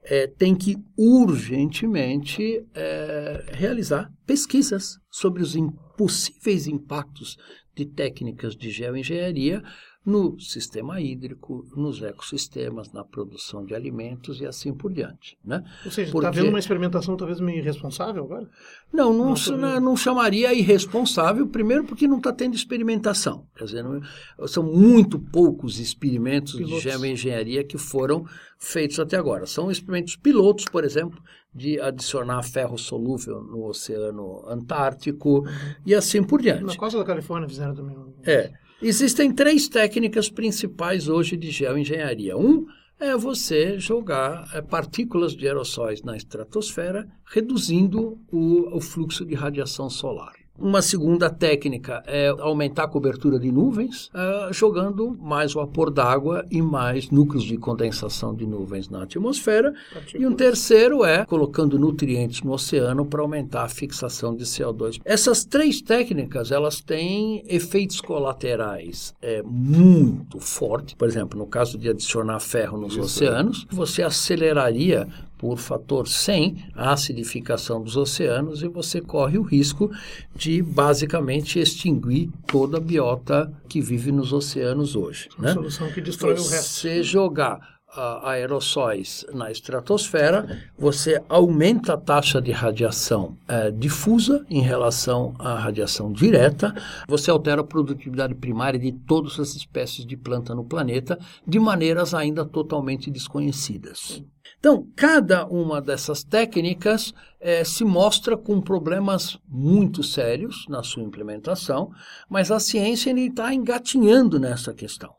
é, 0.02 0.26
têm 0.26 0.56
que 0.56 0.76
urgentemente 0.96 2.66
é, 2.74 3.44
realizar 3.52 4.10
pesquisas 4.26 4.98
sobre 5.08 5.42
os 5.42 5.54
possíveis 5.96 6.66
impactos 6.66 7.36
de 7.80 7.86
técnicas 7.86 8.54
de 8.56 8.70
geoengenharia 8.70 9.62
no 10.04 10.40
sistema 10.40 10.98
hídrico, 11.00 11.66
nos 11.76 12.00
ecossistemas, 12.00 12.90
na 12.90 13.04
produção 13.04 13.64
de 13.64 13.74
alimentos 13.74 14.40
e 14.40 14.46
assim 14.46 14.72
por 14.72 14.92
diante. 14.92 15.36
Né? 15.44 15.62
Ou 15.84 15.90
seja, 15.90 16.10
está 16.10 16.28
havendo 16.28 16.48
uma 16.48 16.58
experimentação 16.58 17.16
talvez 17.16 17.38
meio 17.38 17.58
irresponsável 17.58 18.24
agora? 18.24 18.48
Não, 18.90 19.12
não, 19.12 19.34
não, 19.34 19.80
não 19.80 19.96
chamaria 19.96 20.54
irresponsável, 20.54 21.46
primeiro 21.46 21.84
porque 21.84 22.08
não 22.08 22.16
está 22.16 22.32
tendo 22.32 22.54
experimentação. 22.54 23.46
Quer 23.54 23.64
dizer, 23.64 23.84
não, 23.84 24.00
são 24.48 24.62
muito 24.62 25.18
poucos 25.18 25.78
experimentos 25.78 26.54
pilotos. 26.54 26.82
de 26.82 26.90
geoengenharia 26.90 27.62
que 27.62 27.76
foram 27.76 28.24
feitos 28.58 28.98
até 28.98 29.18
agora. 29.18 29.46
São 29.46 29.70
experimentos 29.70 30.16
pilotos, 30.16 30.64
por 30.64 30.82
exemplo, 30.82 31.22
de 31.54 31.78
adicionar 31.78 32.42
ferro 32.42 32.78
solúvel 32.78 33.42
no 33.42 33.66
Oceano 33.66 34.44
Antártico 34.48 35.40
uhum. 35.40 35.74
e 35.84 35.94
assim 35.94 36.22
por 36.22 36.40
diante. 36.40 36.64
Na 36.64 36.76
costa 36.76 36.98
da 36.98 37.04
Califórnia 37.04 37.48
fizeram 37.48 37.74
também. 37.74 37.96
É. 38.24 38.50
Existem 38.82 39.30
três 39.30 39.68
técnicas 39.68 40.30
principais 40.30 41.06
hoje 41.06 41.36
de 41.36 41.50
geoengenharia. 41.50 42.34
Um 42.34 42.66
é 42.98 43.14
você 43.14 43.78
jogar 43.78 44.50
é, 44.54 44.62
partículas 44.62 45.36
de 45.36 45.46
aerossóis 45.46 46.02
na 46.02 46.16
estratosfera, 46.16 47.06
reduzindo 47.26 48.18
o, 48.32 48.74
o 48.74 48.80
fluxo 48.80 49.24
de 49.24 49.34
radiação 49.34 49.90
solar. 49.90 50.39
Uma 50.60 50.82
segunda 50.82 51.30
técnica 51.30 52.02
é 52.06 52.28
aumentar 52.28 52.84
a 52.84 52.88
cobertura 52.88 53.38
de 53.38 53.50
nuvens, 53.50 54.08
uh, 54.08 54.52
jogando 54.52 55.16
mais 55.18 55.54
vapor 55.54 55.90
d'água 55.90 56.44
e 56.50 56.60
mais 56.60 57.08
núcleos 57.08 57.44
de 57.44 57.56
condensação 57.56 58.34
de 58.34 58.46
nuvens 58.46 58.86
na 58.90 59.04
atmosfera. 59.04 59.72
E 60.14 60.26
um 60.26 60.34
terceiro 60.34 61.02
é 61.02 61.24
colocando 61.24 61.78
nutrientes 61.78 62.42
no 62.42 62.52
oceano 62.52 63.06
para 63.06 63.22
aumentar 63.22 63.64
a 63.64 63.68
fixação 63.70 64.36
de 64.36 64.44
CO2. 64.44 65.00
Essas 65.02 65.46
três 65.46 65.80
técnicas 65.80 66.52
elas 66.52 66.78
têm 66.78 67.42
efeitos 67.46 68.02
colaterais 68.02 69.14
é, 69.22 69.42
muito 69.42 70.38
fortes. 70.38 70.92
Por 70.92 71.08
exemplo, 71.08 71.38
no 71.38 71.46
caso 71.46 71.78
de 71.78 71.88
adicionar 71.88 72.38
ferro 72.38 72.76
nos 72.76 72.92
Isso 72.92 73.00
oceanos, 73.00 73.66
é. 73.72 73.74
você 73.74 74.02
aceleraria 74.02 75.08
por 75.40 75.56
fator 75.56 76.06
100 76.06 76.66
a 76.74 76.92
acidificação 76.92 77.82
dos 77.82 77.96
oceanos 77.96 78.62
e 78.62 78.68
você 78.68 79.00
corre 79.00 79.38
o 79.38 79.42
risco 79.42 79.90
de 80.36 80.62
basicamente 80.62 81.58
extinguir 81.58 82.28
toda 82.46 82.76
a 82.76 82.80
biota 82.80 83.50
que 83.66 83.80
vive 83.80 84.12
nos 84.12 84.34
oceanos 84.34 84.94
hoje. 84.94 85.30
Uma 85.38 85.48
né? 85.48 85.54
solução 85.54 85.90
que 85.90 86.02
destrói 86.02 86.34
você 86.34 86.46
o 86.46 86.50
resto. 86.50 86.68
Você 86.68 87.02
jogar 87.02 87.80
aerossóis 88.22 89.24
na 89.32 89.50
estratosfera, 89.50 90.62
você 90.78 91.22
aumenta 91.26 91.94
a 91.94 91.96
taxa 91.96 92.40
de 92.40 92.52
radiação 92.52 93.36
é, 93.48 93.70
difusa 93.70 94.44
em 94.48 94.60
relação 94.60 95.34
à 95.38 95.54
radiação 95.54 96.12
direta, 96.12 96.74
você 97.08 97.30
altera 97.30 97.62
a 97.62 97.64
produtividade 97.64 98.34
primária 98.34 98.78
de 98.78 98.92
todas 98.92 99.40
as 99.40 99.56
espécies 99.56 100.04
de 100.04 100.16
planta 100.16 100.54
no 100.54 100.64
planeta 100.64 101.18
de 101.46 101.58
maneiras 101.58 102.12
ainda 102.12 102.44
totalmente 102.44 103.10
desconhecidas. 103.10 104.22
Então, 104.60 104.86
cada 104.94 105.46
uma 105.46 105.80
dessas 105.80 106.22
técnicas 106.22 107.14
é, 107.40 107.64
se 107.64 107.82
mostra 107.82 108.36
com 108.36 108.60
problemas 108.60 109.38
muito 109.48 110.02
sérios 110.02 110.66
na 110.68 110.82
sua 110.82 111.02
implementação, 111.02 111.90
mas 112.28 112.50
a 112.50 112.60
ciência 112.60 113.10
está 113.18 113.54
engatinhando 113.54 114.38
nessa 114.38 114.74
questão. 114.74 115.14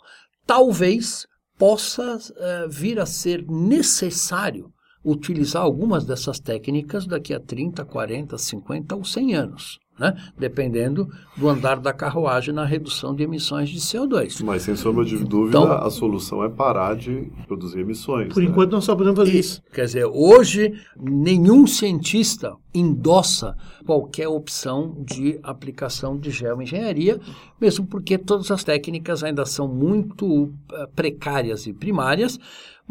Talvez 0.45 1.25
possa 1.57 2.17
uh, 2.17 2.69
vir 2.69 2.99
a 2.99 3.05
ser 3.05 3.43
necessário 3.47 4.71
utilizar 5.03 5.63
algumas 5.63 6.05
dessas 6.05 6.39
técnicas 6.39 7.07
daqui 7.07 7.33
a 7.33 7.39
30, 7.39 7.83
40, 7.83 8.37
50 8.37 8.95
ou 8.95 9.03
100 9.03 9.35
anos 9.35 9.79
né? 10.01 10.17
dependendo 10.35 11.07
do 11.37 11.47
andar 11.47 11.79
da 11.79 11.93
carruagem 11.93 12.51
na 12.51 12.65
redução 12.65 13.13
de 13.13 13.21
emissões 13.21 13.69
de 13.69 13.77
CO2. 13.77 14.43
Mas, 14.43 14.63
sem 14.63 14.75
sombra 14.75 15.05
de 15.05 15.15
dúvida, 15.17 15.59
então, 15.59 15.71
a 15.71 15.89
solução 15.91 16.43
é 16.43 16.49
parar 16.49 16.95
de 16.95 17.31
produzir 17.47 17.81
emissões. 17.81 18.33
Por 18.33 18.41
né? 18.41 18.49
enquanto, 18.49 18.71
nós 18.71 18.83
só 18.83 18.95
podemos 18.95 19.19
fazer 19.19 19.37
isso. 19.37 19.61
Quer 19.71 19.85
dizer, 19.85 20.05
hoje, 20.05 20.73
nenhum 20.99 21.67
cientista 21.67 22.55
endossa 22.73 23.55
qualquer 23.85 24.27
opção 24.27 24.95
de 25.05 25.39
aplicação 25.43 26.17
de 26.17 26.31
geoengenharia, 26.31 27.19
mesmo 27.59 27.85
porque 27.85 28.17
todas 28.17 28.49
as 28.49 28.63
técnicas 28.63 29.23
ainda 29.23 29.45
são 29.45 29.67
muito 29.67 30.45
uh, 30.45 30.51
precárias 30.95 31.67
e 31.67 31.73
primárias, 31.73 32.39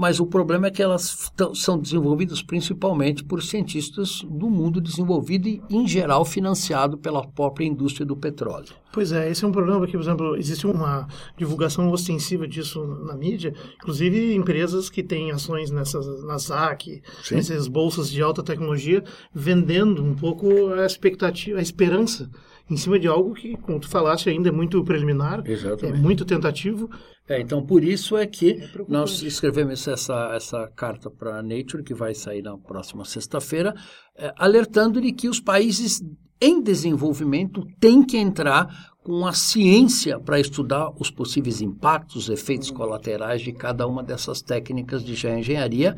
mas 0.00 0.18
o 0.18 0.24
problema 0.24 0.68
é 0.68 0.70
que 0.70 0.82
elas 0.82 1.30
são 1.54 1.78
desenvolvidas 1.78 2.40
principalmente 2.40 3.22
por 3.22 3.42
cientistas 3.42 4.22
do 4.22 4.48
mundo 4.48 4.80
desenvolvido 4.80 5.46
e, 5.46 5.62
em 5.68 5.86
geral, 5.86 6.24
financiado 6.24 6.96
pela 6.96 7.22
própria 7.26 7.66
indústria 7.66 8.06
do 8.06 8.16
petróleo. 8.16 8.72
Pois 8.94 9.12
é, 9.12 9.30
esse 9.30 9.44
é 9.44 9.48
um 9.48 9.52
problema 9.52 9.78
porque, 9.78 9.92
por 9.92 10.02
exemplo, 10.02 10.36
existe 10.36 10.66
uma 10.66 11.06
divulgação 11.36 11.90
ostensiva 11.90 12.48
disso 12.48 12.82
na 13.04 13.14
mídia, 13.14 13.52
inclusive 13.74 14.34
empresas 14.34 14.88
que 14.88 15.02
têm 15.02 15.32
ações 15.32 15.70
nessas, 15.70 16.24
na 16.24 16.38
SAC, 16.38 17.02
Sim. 17.22 17.34
nessas 17.34 17.68
bolsas 17.68 18.10
de 18.10 18.22
alta 18.22 18.42
tecnologia, 18.42 19.04
vendendo 19.34 20.02
um 20.02 20.14
pouco 20.14 20.72
a 20.72 20.86
expectativa, 20.86 21.58
a 21.58 21.62
esperança 21.62 22.30
em 22.70 22.76
cima 22.76 22.98
de 22.98 23.08
algo 23.08 23.34
que, 23.34 23.56
como 23.56 23.80
tu 23.80 23.88
falaste, 23.88 24.30
ainda 24.30 24.48
é 24.48 24.52
muito 24.52 24.82
preliminar, 24.84 25.42
Exatamente. 25.44 25.98
é 25.98 26.00
muito 26.00 26.24
tentativo. 26.24 26.88
É, 27.30 27.40
então, 27.40 27.64
por 27.64 27.84
isso 27.84 28.16
é 28.16 28.26
que 28.26 28.60
é 28.60 28.68
nós 28.88 29.22
escrevemos 29.22 29.86
essa, 29.86 30.32
essa 30.34 30.66
carta 30.74 31.08
para 31.08 31.38
a 31.38 31.42
Nature, 31.42 31.84
que 31.84 31.94
vai 31.94 32.12
sair 32.12 32.42
na 32.42 32.58
próxima 32.58 33.04
sexta-feira, 33.04 33.72
é, 34.16 34.34
alertando 34.36 35.00
de 35.00 35.12
que 35.12 35.28
os 35.28 35.38
países 35.38 36.02
em 36.40 36.60
desenvolvimento 36.60 37.64
têm 37.78 38.04
que 38.04 38.16
entrar 38.16 38.90
com 39.04 39.24
a 39.24 39.32
ciência 39.32 40.18
para 40.18 40.40
estudar 40.40 40.90
os 40.98 41.08
possíveis 41.08 41.60
impactos, 41.60 42.28
efeitos 42.28 42.72
colaterais 42.72 43.42
de 43.42 43.52
cada 43.52 43.86
uma 43.86 44.02
dessas 44.02 44.42
técnicas 44.42 45.04
de 45.04 45.14
geoengenharia, 45.14 45.96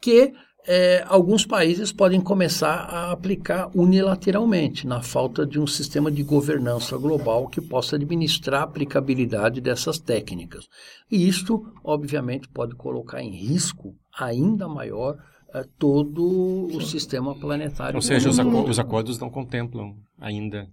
que 0.00 0.32
é, 0.66 1.04
alguns 1.06 1.46
países 1.46 1.92
podem 1.92 2.20
começar 2.20 2.74
a 2.74 3.12
aplicar 3.12 3.70
unilateralmente, 3.74 4.86
na 4.86 5.00
falta 5.02 5.46
de 5.46 5.58
um 5.58 5.66
sistema 5.66 6.10
de 6.10 6.22
governança 6.22 6.96
global 6.96 7.48
que 7.48 7.60
possa 7.60 7.96
administrar 7.96 8.60
a 8.60 8.64
aplicabilidade 8.64 9.60
dessas 9.60 9.98
técnicas. 9.98 10.66
E 11.10 11.26
isto, 11.26 11.72
obviamente, 11.82 12.48
pode 12.48 12.74
colocar 12.74 13.22
em 13.22 13.30
risco 13.30 13.94
ainda 14.18 14.68
maior 14.68 15.16
é, 15.54 15.64
todo 15.78 16.68
o 16.74 16.80
sistema 16.80 17.34
planetário. 17.34 17.96
Ou 17.96 18.02
seja, 18.02 18.28
os, 18.28 18.38
os 18.38 18.78
acordos 18.78 19.18
não 19.18 19.30
contemplam 19.30 19.96
ainda 20.18 20.68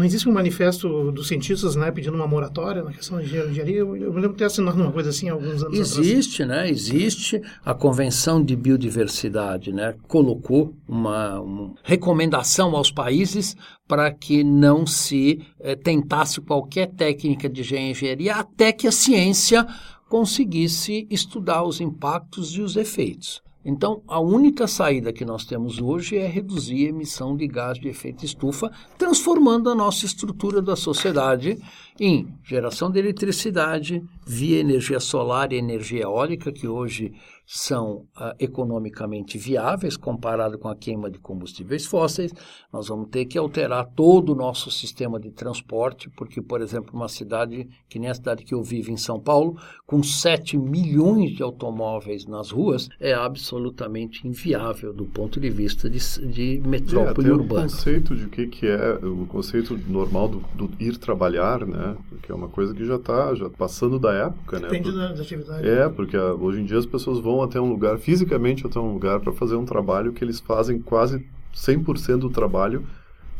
não 0.00 0.06
existe 0.06 0.26
um 0.26 0.32
manifesto 0.32 1.12
dos 1.12 1.28
cientistas 1.28 1.76
né, 1.76 1.90
pedindo 1.90 2.14
uma 2.14 2.26
moratória 2.26 2.82
na 2.82 2.90
questão 2.90 3.20
de 3.20 3.26
engenharia? 3.26 3.80
Eu, 3.80 3.92
me 3.92 3.98
lembro 3.98 4.30
de 4.30 4.38
ter 4.38 4.44
assinado 4.44 4.80
uma 4.80 4.90
coisa 4.90 5.10
assim 5.10 5.28
há 5.28 5.34
alguns 5.34 5.62
anos 5.62 5.78
Existe, 5.78 6.42
atrás. 6.42 6.64
né? 6.64 6.70
Existe. 6.70 7.42
A 7.62 7.74
Convenção 7.74 8.42
de 8.42 8.56
Biodiversidade 8.56 9.70
né, 9.72 9.94
colocou 10.08 10.74
uma, 10.88 11.38
uma 11.38 11.74
recomendação 11.82 12.74
aos 12.74 12.90
países 12.90 13.54
para 13.86 14.10
que 14.10 14.42
não 14.42 14.86
se 14.86 15.42
eh, 15.60 15.76
tentasse 15.76 16.40
qualquer 16.40 16.86
técnica 16.94 17.46
de 17.46 17.60
engenharia 17.60 18.36
até 18.36 18.72
que 18.72 18.86
a 18.86 18.92
ciência 18.92 19.66
conseguisse 20.08 21.06
estudar 21.10 21.62
os 21.62 21.78
impactos 21.78 22.52
e 22.52 22.62
os 22.62 22.74
efeitos. 22.74 23.42
Então, 23.64 24.02
a 24.08 24.18
única 24.18 24.66
saída 24.66 25.12
que 25.12 25.24
nós 25.24 25.44
temos 25.44 25.78
hoje 25.78 26.16
é 26.16 26.26
reduzir 26.26 26.86
a 26.86 26.88
emissão 26.88 27.36
de 27.36 27.46
gás 27.46 27.78
de 27.78 27.88
efeito 27.88 28.24
estufa, 28.24 28.70
transformando 28.96 29.68
a 29.68 29.74
nossa 29.74 30.06
estrutura 30.06 30.62
da 30.62 30.74
sociedade 30.74 31.58
em 31.98 32.26
geração 32.42 32.90
de 32.90 32.98
eletricidade 32.98 34.02
via 34.30 34.60
energia 34.60 35.00
solar 35.00 35.52
e 35.52 35.56
energia 35.56 36.02
eólica, 36.02 36.52
que 36.52 36.68
hoje 36.68 37.12
são 37.52 38.06
uh, 38.16 38.32
economicamente 38.38 39.36
viáveis 39.36 39.96
comparado 39.96 40.56
com 40.56 40.68
a 40.68 40.76
queima 40.76 41.10
de 41.10 41.18
combustíveis 41.18 41.84
fósseis. 41.84 42.32
Nós 42.72 42.86
vamos 42.86 43.08
ter 43.10 43.24
que 43.24 43.36
alterar 43.36 43.86
todo 43.86 44.32
o 44.32 44.36
nosso 44.36 44.70
sistema 44.70 45.18
de 45.18 45.32
transporte, 45.32 46.08
porque, 46.10 46.40
por 46.40 46.60
exemplo, 46.60 46.92
uma 46.94 47.08
cidade, 47.08 47.68
que 47.88 47.98
nem 47.98 48.08
a 48.08 48.14
cidade 48.14 48.44
que 48.44 48.54
eu 48.54 48.62
vivo 48.62 48.92
em 48.92 48.96
São 48.96 49.18
Paulo, 49.18 49.58
com 49.84 50.00
7 50.00 50.56
milhões 50.56 51.32
de 51.32 51.42
automóveis 51.42 52.24
nas 52.24 52.52
ruas, 52.52 52.88
é 53.00 53.12
absolutamente 53.12 54.28
inviável 54.28 54.92
do 54.92 55.06
ponto 55.06 55.40
de 55.40 55.50
vista 55.50 55.90
de, 55.90 55.98
de 56.28 56.62
metrópole 56.64 57.30
é, 57.30 57.32
urbana. 57.32 57.66
o 57.66 57.70
conceito 57.70 58.14
de 58.14 58.26
o 58.26 58.28
que, 58.28 58.46
que 58.46 58.66
é 58.68 58.92
o 59.04 59.26
conceito 59.26 59.76
normal 59.88 60.28
do, 60.28 60.38
do, 60.54 60.70
ir 60.78 60.96
trabalhar, 60.98 61.66
né? 61.66 61.96
Que 62.22 62.30
é 62.30 62.34
uma 62.34 62.48
coisa 62.48 62.72
que 62.72 62.84
já 62.84 62.94
está 62.94 63.34
já 63.34 63.50
passando 63.50 63.98
da 63.98 64.14
época, 64.20 64.60
Depende 64.60 64.90
né? 64.90 65.08
Depende 65.08 65.16
da 65.16 65.22
atividade. 65.22 65.68
É, 65.68 65.88
porque 65.88 66.16
ah, 66.16 66.34
hoje 66.34 66.60
em 66.60 66.64
dia 66.64 66.78
as 66.78 66.86
pessoas 66.86 67.18
vão 67.18 67.42
até 67.42 67.60
um 67.60 67.68
lugar, 67.68 67.98
fisicamente 67.98 68.66
até 68.66 68.78
um 68.78 68.92
lugar, 68.92 69.20
para 69.20 69.32
fazer 69.32 69.56
um 69.56 69.64
trabalho 69.64 70.12
que 70.12 70.24
eles 70.24 70.40
fazem 70.40 70.80
quase 70.80 71.26
100% 71.54 72.18
do 72.18 72.30
trabalho 72.30 72.84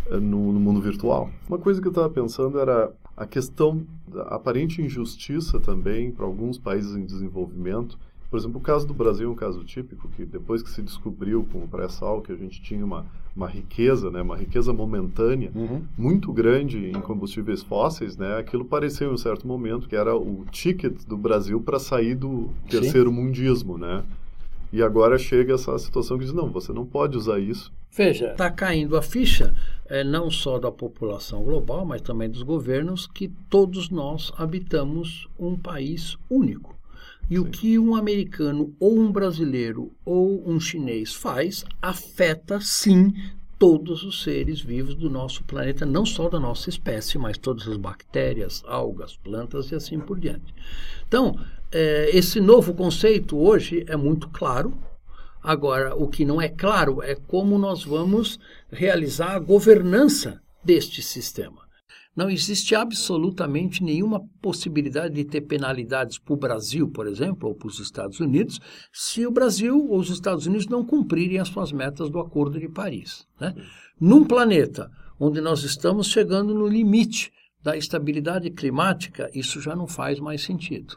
uh, 0.06 0.20
no, 0.20 0.52
no, 0.52 0.60
mundo 0.60 0.80
virtual. 0.80 1.30
Uma 1.48 1.58
coisa 1.58 1.80
que 1.80 1.86
eu 1.86 1.92
estava 1.92 2.10
pensando 2.10 2.58
era 2.58 2.92
a 3.16 3.26
questão 3.26 3.86
da 4.06 4.22
aparente 4.24 4.82
injustiça 4.82 5.60
também 5.60 6.10
para 6.10 6.24
alguns 6.24 6.58
países 6.58 6.96
em 6.96 7.04
desenvolvimento. 7.04 7.98
Por 8.30 8.38
exemplo, 8.38 8.58
o 8.58 8.62
caso 8.62 8.86
do 8.86 8.94
Brasil 8.94 9.28
é 9.28 9.32
um 9.32 9.34
caso 9.34 9.64
típico, 9.64 10.08
que 10.10 10.24
depois 10.24 10.62
que 10.62 10.70
se 10.70 10.80
descobriu 10.80 11.44
com 11.50 11.64
o 11.64 11.68
pré-sal 11.68 12.22
que 12.22 12.30
a 12.30 12.36
gente 12.36 12.62
tinha 12.62 12.84
uma, 12.84 13.04
uma 13.34 13.48
riqueza, 13.48 14.08
né, 14.08 14.22
uma 14.22 14.36
riqueza 14.36 14.72
momentânea 14.72 15.50
uhum. 15.52 15.82
muito 15.98 16.32
grande 16.32 16.78
em 16.78 17.00
combustíveis 17.00 17.60
fósseis, 17.60 18.16
né, 18.16 18.38
aquilo 18.38 18.64
pareceu 18.64 19.10
em 19.10 19.14
um 19.14 19.18
certo 19.18 19.48
momento 19.48 19.88
que 19.88 19.96
era 19.96 20.16
o 20.16 20.44
ticket 20.52 21.04
do 21.08 21.16
Brasil 21.16 21.60
para 21.60 21.80
sair 21.80 22.14
do 22.14 22.50
terceiro 22.68 23.10
Sim. 23.10 23.16
mundismo, 23.16 23.76
né? 23.76 24.04
E 24.72 24.80
agora 24.80 25.18
chega 25.18 25.54
essa 25.54 25.76
situação 25.80 26.16
que 26.16 26.24
diz, 26.24 26.32
não, 26.32 26.48
você 26.48 26.72
não 26.72 26.86
pode 26.86 27.16
usar 27.16 27.40
isso. 27.40 27.72
Veja, 27.90 28.30
está 28.30 28.48
caindo 28.48 28.96
a 28.96 29.02
ficha, 29.02 29.52
é, 29.86 30.04
não 30.04 30.30
só 30.30 30.60
da 30.60 30.70
população 30.70 31.42
global, 31.42 31.84
mas 31.84 32.00
também 32.00 32.30
dos 32.30 32.44
governos, 32.44 33.08
que 33.08 33.26
todos 33.48 33.90
nós 33.90 34.32
habitamos 34.36 35.28
um 35.36 35.56
país 35.56 36.16
único. 36.30 36.78
E 37.30 37.34
Sim. 37.34 37.38
o 37.38 37.44
que 37.44 37.78
um 37.78 37.94
americano 37.94 38.74
ou 38.80 38.98
um 38.98 39.10
brasileiro 39.10 39.92
ou 40.04 40.42
um 40.46 40.58
chinês 40.58 41.14
faz 41.14 41.64
afeta 41.80 42.60
sim 42.60 43.14
todos 43.60 44.02
os 44.04 44.22
seres 44.22 44.58
vivos 44.62 44.94
do 44.94 45.10
nosso 45.10 45.44
planeta, 45.44 45.84
não 45.84 46.06
só 46.06 46.30
da 46.30 46.40
nossa 46.40 46.70
espécie, 46.70 47.18
mas 47.18 47.36
todas 47.36 47.68
as 47.68 47.76
bactérias, 47.76 48.64
algas, 48.66 49.18
plantas 49.18 49.70
e 49.70 49.74
assim 49.74 50.00
por 50.00 50.18
diante. 50.18 50.54
Então, 51.06 51.38
é, 51.70 52.08
esse 52.10 52.40
novo 52.40 52.72
conceito 52.72 53.36
hoje 53.38 53.84
é 53.86 53.96
muito 53.96 54.30
claro. 54.30 54.72
Agora, 55.42 55.94
o 55.94 56.08
que 56.08 56.24
não 56.24 56.40
é 56.40 56.48
claro 56.48 57.02
é 57.02 57.14
como 57.14 57.58
nós 57.58 57.84
vamos 57.84 58.40
realizar 58.72 59.34
a 59.34 59.38
governança 59.38 60.40
deste 60.64 61.02
sistema. 61.02 61.69
Não 62.14 62.28
existe 62.28 62.74
absolutamente 62.74 63.82
nenhuma 63.84 64.20
possibilidade 64.42 65.14
de 65.14 65.24
ter 65.24 65.42
penalidades 65.42 66.18
para 66.18 66.34
o 66.34 66.36
Brasil, 66.36 66.88
por 66.88 67.06
exemplo, 67.06 67.48
ou 67.48 67.54
para 67.54 67.68
os 67.68 67.78
Estados 67.78 68.18
Unidos, 68.18 68.60
se 68.92 69.26
o 69.26 69.30
Brasil 69.30 69.86
ou 69.88 69.98
os 69.98 70.10
Estados 70.10 70.46
Unidos 70.46 70.66
não 70.66 70.84
cumprirem 70.84 71.38
as 71.38 71.48
suas 71.48 71.70
metas 71.70 72.10
do 72.10 72.18
Acordo 72.18 72.58
de 72.58 72.68
Paris. 72.68 73.26
Né? 73.40 73.54
Num 74.00 74.24
planeta 74.24 74.90
onde 75.18 75.40
nós 75.40 75.62
estamos 75.62 76.08
chegando 76.08 76.52
no 76.52 76.66
limite 76.66 77.32
da 77.62 77.76
estabilidade 77.76 78.50
climática, 78.50 79.30
isso 79.34 79.60
já 79.60 79.76
não 79.76 79.86
faz 79.86 80.18
mais 80.18 80.42
sentido. 80.42 80.96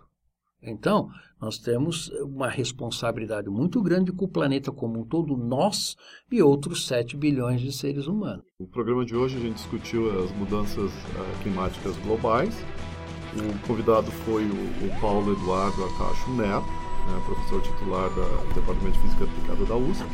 Então, 0.64 1.10
nós 1.42 1.58
temos 1.58 2.10
uma 2.22 2.48
responsabilidade 2.48 3.50
muito 3.50 3.82
grande 3.82 4.14
com 4.14 4.26
o 4.26 4.30
planeta 4.30 4.72
como 4.72 5.02
um 5.02 5.06
todo, 5.06 5.36
nós 5.36 5.98
e 6.32 6.42
outros 6.42 6.88
7 6.88 7.18
bilhões 7.18 7.60
de 7.60 7.72
seres 7.72 8.08
humanos. 8.08 8.46
No 8.58 8.68
programa 8.68 9.06
de 9.06 9.14
hoje 9.16 9.36
a 9.36 9.40
gente 9.42 9.56
discutiu 9.56 10.24
as 10.24 10.32
mudanças 10.32 10.90
uh, 10.90 11.44
climáticas 11.44 11.98
globais. 11.98 12.56
O 13.36 13.68
convidado 13.68 14.10
foi 14.26 14.46
o, 14.46 15.02
Paulo 15.02 15.34
Eduardo 15.34 15.84
Artacho 15.84 16.32
Neto, 16.32 16.66
né, 16.66 17.24
professor 17.26 17.62
titular 17.62 18.10
do 18.10 18.54
Departamento 18.54 18.92
de 18.92 19.00
Física 19.00 19.26
Aplicada 19.26 19.66
da 19.66 19.76
USP. 19.76 20.06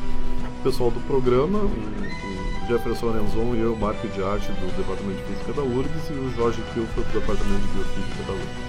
O 0.60 0.64
pessoal 0.64 0.90
do 0.90 1.00
programa, 1.02 1.60
o, 1.60 2.68
Jefferson 2.68 3.20
Enzon 3.20 3.56
e 3.56 3.60
eu, 3.60 3.76
Marco 3.76 4.08
de 4.08 4.24
Arte, 4.24 4.48
do 4.48 4.78
Departamento 4.78 5.18
de 5.18 5.34
Física 5.34 5.54
da 5.54 5.62
URGS, 5.62 6.10
e 6.10 6.14
o 6.14 6.32
Jorge 6.32 6.62
Kilfer, 6.74 7.04
do 7.04 7.20
Departamento 7.20 7.62
de 7.62 7.74
Biofísica 7.74 8.24
da 8.26 8.34
URGS. 8.34 8.69